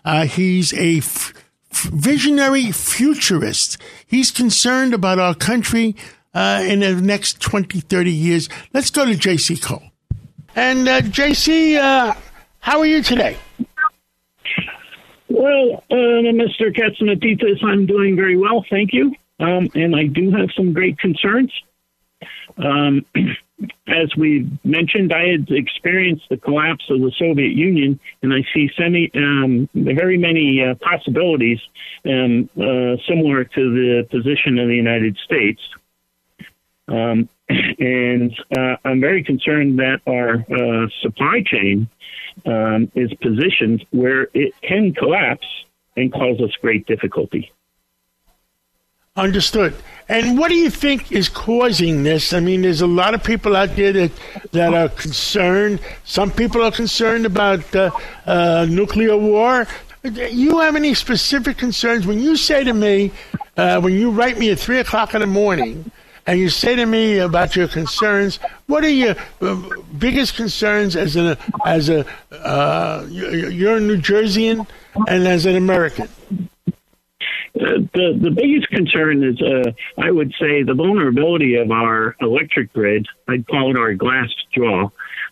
[0.05, 1.33] Uh, he's a f-
[1.71, 3.77] visionary futurist.
[4.07, 5.95] He's concerned about our country
[6.33, 8.49] uh, in the next 20, 30 years.
[8.73, 9.57] Let's go to J.C.
[9.57, 9.83] Cole.
[10.55, 12.13] And uh, J.C., uh,
[12.61, 13.37] how are you today?
[15.35, 16.73] Well, uh, Mr.
[16.73, 19.13] Catsimatidis, I'm doing very well, thank you.
[19.41, 21.51] Um, and I do have some great concerns.
[22.57, 23.05] Um,
[23.87, 28.69] as we mentioned, I had experienced the collapse of the Soviet Union, and I see
[28.77, 31.59] semi, um, very many uh, possibilities
[32.05, 35.59] um, uh, similar to the position of the United States.
[36.87, 41.89] Um, and uh, I'm very concerned that our uh, supply chain
[42.45, 45.47] um, is positioned where it can collapse
[45.95, 47.51] and cause us great difficulty.
[49.17, 49.73] Understood.
[50.09, 52.33] And what do you think is causing this?
[52.33, 54.11] I mean, there's a lot of people out there that
[54.51, 55.79] that are concerned.
[56.03, 57.91] Some people are concerned about uh,
[58.25, 59.67] uh, nuclear war.
[60.03, 63.11] You have any specific concerns when you say to me,
[63.55, 65.89] uh, when you write me at three o'clock in the morning,
[66.27, 68.39] and you say to me about your concerns?
[68.67, 69.61] What are your uh,
[69.97, 74.67] biggest concerns as a as a uh, you're a New Jerseyan
[75.07, 76.09] and as an American?
[76.67, 82.73] Uh, the the biggest concern is, uh, I would say, the vulnerability of our electric
[82.73, 83.07] grid.
[83.27, 84.89] I'd call it our glass jaw.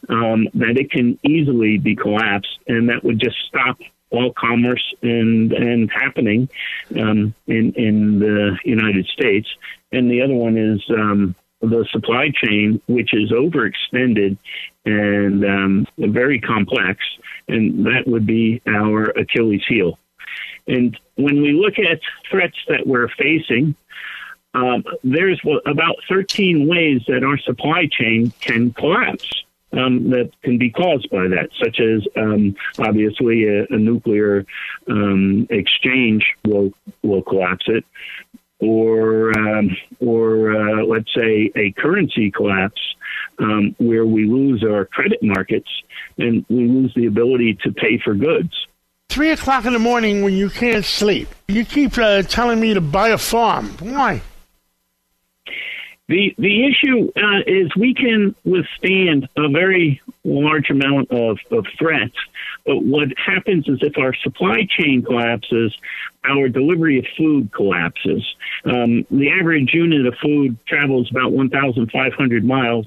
[0.09, 3.77] Um, that it can easily be collapsed, and that would just stop
[4.13, 6.47] all commerce and and happening
[6.95, 9.49] um, in in the United States.
[9.91, 14.37] And the other one is um, the supply chain, which is overextended
[14.85, 16.99] and um, very complex,
[17.47, 19.97] and that would be our Achilles heel.
[20.67, 21.99] And when we look at
[22.29, 23.75] threats that we're facing,
[24.53, 29.43] um, there's about 13 ways that our supply chain can collapse.
[29.75, 34.45] Um, that can be caused by that, such as um, obviously a, a nuclear
[34.87, 36.71] um, exchange will
[37.01, 37.83] will collapse it,
[38.59, 42.79] or um, or uh, let's say a currency collapse
[43.39, 45.69] um, where we lose our credit markets
[46.17, 48.67] and we lose the ability to pay for goods.
[49.09, 51.27] Three o'clock in the morning when you can't sleep.
[51.47, 53.69] You keep uh, telling me to buy a farm.
[53.79, 54.21] Why?
[56.09, 62.15] The the issue uh, is we can withstand a very large amount of, of threats,
[62.65, 65.73] but what happens is if our supply chain collapses,
[66.25, 68.35] our delivery of food collapses.
[68.65, 72.85] Um, the average unit of food travels about 1,500 miles,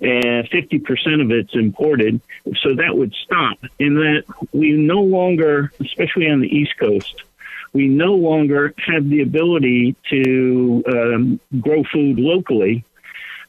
[0.00, 2.20] and 50% of it's imported,
[2.62, 3.58] so that would stop.
[3.78, 7.24] In that we no longer, especially on the East Coast,
[7.74, 12.84] we no longer have the ability to um, grow food locally.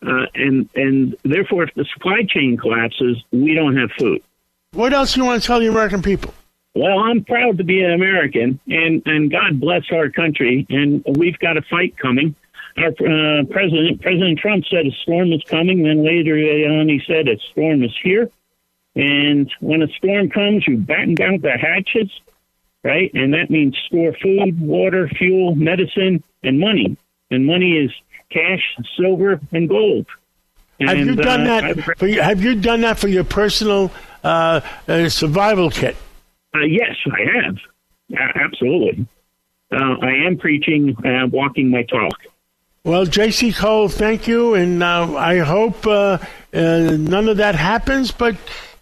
[0.06, 4.22] Uh, and and therefore, if the supply chain collapses, we don't have food.
[4.74, 6.34] What else do you want to tell the American people?
[6.76, 11.40] Well, I'm proud to be an American, and and God bless our country, and we've
[11.40, 12.36] got a fight coming.
[12.78, 15.84] Our uh, president, President Trump, said a storm is coming.
[15.84, 18.30] Then later on, he said a storm is here.
[18.98, 22.12] And when a storm comes, you batten down the hatches,
[22.86, 23.12] right?
[23.16, 26.96] And that means store food, water, fuel, medicine, and money.
[27.32, 27.92] And money is
[28.30, 28.62] cash,
[28.96, 30.06] silver, and gold.
[30.80, 31.98] And, have you done uh, that?
[31.98, 33.92] For, have you done that for your personal
[34.24, 35.98] uh, uh, survival kit?
[36.54, 37.58] Uh, yes, I have.
[38.36, 39.08] absolutely.
[39.72, 42.14] Uh, I am preaching, and uh, walking my talk.
[42.84, 43.52] Well, J.C.
[43.52, 45.86] Cole, thank you, and I hope
[46.54, 48.12] none of that happens.
[48.12, 48.36] But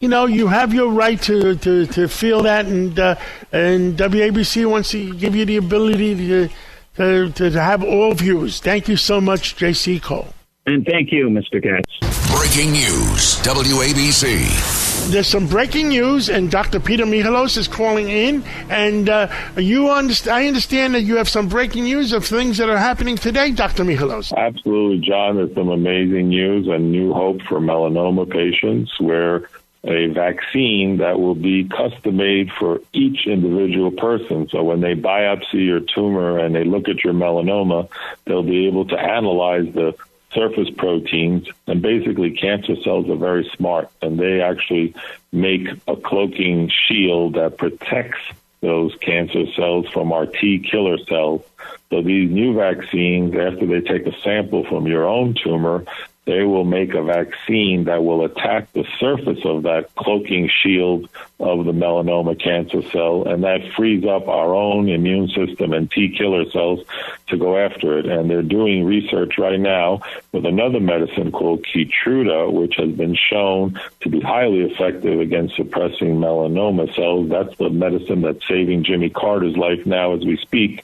[0.04, 3.16] you know, you have your right to, to, to feel that, and uh,
[3.54, 6.50] and WABC wants to give you the ability to,
[6.98, 8.60] to, to have all views.
[8.60, 10.02] Thank you so much, J.C.
[10.02, 10.28] Cole.
[10.66, 11.64] And thank you, Mr.
[11.64, 11.90] Katz.
[12.36, 15.10] Breaking news, WABC.
[15.10, 16.82] There's some breaking news, and Dr.
[16.82, 18.44] Peter Michalos is calling in.
[18.70, 22.68] And uh, you understand, I understand that you have some breaking news of things that
[22.68, 23.86] are happening today, Dr.
[23.86, 24.34] Michalos.
[24.36, 25.38] Absolutely, John.
[25.38, 29.48] There's some amazing news and new hope for melanoma patients where
[29.84, 34.48] a vaccine that will be custom made for each individual person.
[34.50, 37.90] So when they biopsy your tumor and they look at your melanoma,
[38.26, 39.94] they'll be able to analyze the
[40.34, 44.96] surface proteins and basically cancer cells are very smart and they actually
[45.32, 48.20] make a cloaking shield that protects
[48.62, 51.44] those cancer cells from our T killer cells.
[51.90, 55.86] So these new vaccines, after they take a sample from your own tumor,
[56.26, 61.10] they will make a vaccine that will attack the surface of that cloaking shield
[61.44, 66.10] of the melanoma cancer cell, and that frees up our own immune system and T
[66.10, 66.80] killer cells
[67.28, 68.06] to go after it.
[68.06, 73.80] And they're doing research right now with another medicine called Keytruda, which has been shown
[74.02, 77.30] to be highly effective against suppressing melanoma cells.
[77.30, 80.84] That's the medicine that's saving Jimmy Carter's life now as we speak.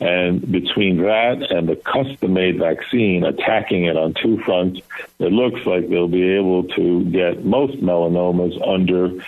[0.00, 4.80] And between that and the custom made vaccine attacking it on two fronts,
[5.18, 9.22] it looks like they'll be able to get most melanomas under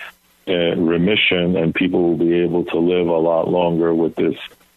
[0.47, 4.35] uh, remission, and people will be able to live a lot longer with this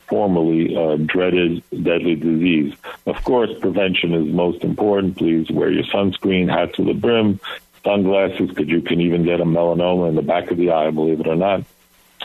[0.08, 2.74] formerly uh, dreaded deadly disease.
[3.06, 5.16] Of course, prevention is most important.
[5.16, 7.40] Please wear your sunscreen, hat to the brim,
[7.84, 11.20] sunglasses, because you can even get a melanoma in the back of the eye, believe
[11.20, 11.64] it or not.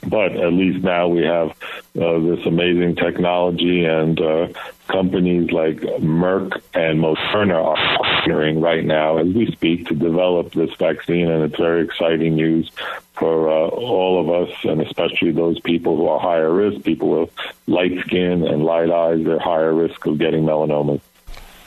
[0.08, 1.52] But at least now we have
[1.99, 4.47] uh, this amazing technology, and uh,
[4.88, 10.74] companies like Merck and Moderna are partnering right now as we speak to develop this
[10.76, 12.72] vaccine, and it's very exciting news
[13.14, 17.30] for uh, all of us, and especially those people who are higher risk, people with
[17.68, 20.99] light skin and light eyes, they're higher risk of getting melanoma.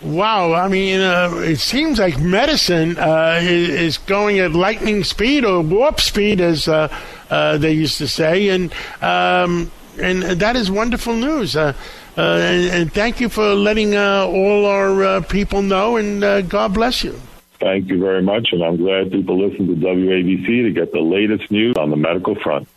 [0.02, 5.44] Wow, I mean, uh, it seems like medicine uh, is, is, going at lightning speed
[5.44, 6.88] or warp speed, as uh,
[7.30, 8.72] uh they used to say, and
[9.02, 9.70] um,
[10.00, 11.56] and that is wonderful news.
[11.56, 11.72] Uh,
[12.16, 17.20] uh, and, and, thank you for letting all our people know, and God bless you.
[17.58, 21.50] Thank you very much, and I'm glad people listen to WABC to get the latest
[21.50, 22.68] news on the medical front.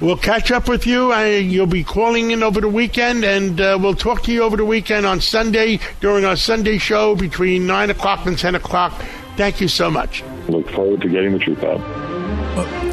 [0.00, 1.12] We'll catch up with you.
[1.12, 4.56] I, you'll be calling in over the weekend, and uh, we'll talk to you over
[4.56, 8.92] the weekend on Sunday during our Sunday show between 9 o'clock and 10 o'clock.
[9.36, 10.22] Thank you so much.
[10.48, 12.11] Look forward to getting the truth out.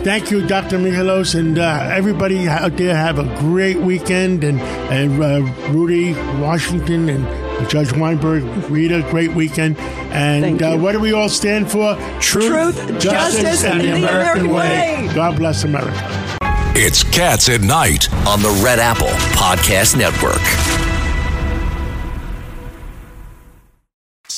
[0.03, 0.77] Thank you, Dr.
[0.77, 4.43] Michalos, and uh, everybody out there have a great weekend.
[4.43, 5.41] And, and uh,
[5.71, 9.77] Rudy Washington and Judge Weinberg, Rita, great weekend.
[10.11, 11.95] And uh, what do we all stand for?
[12.19, 15.07] Truth, Truth justice, justice, and, the American, American way.
[15.07, 15.13] way.
[15.13, 15.93] God bless America.
[16.75, 20.88] It's Cats at Night on the Red Apple Podcast Network.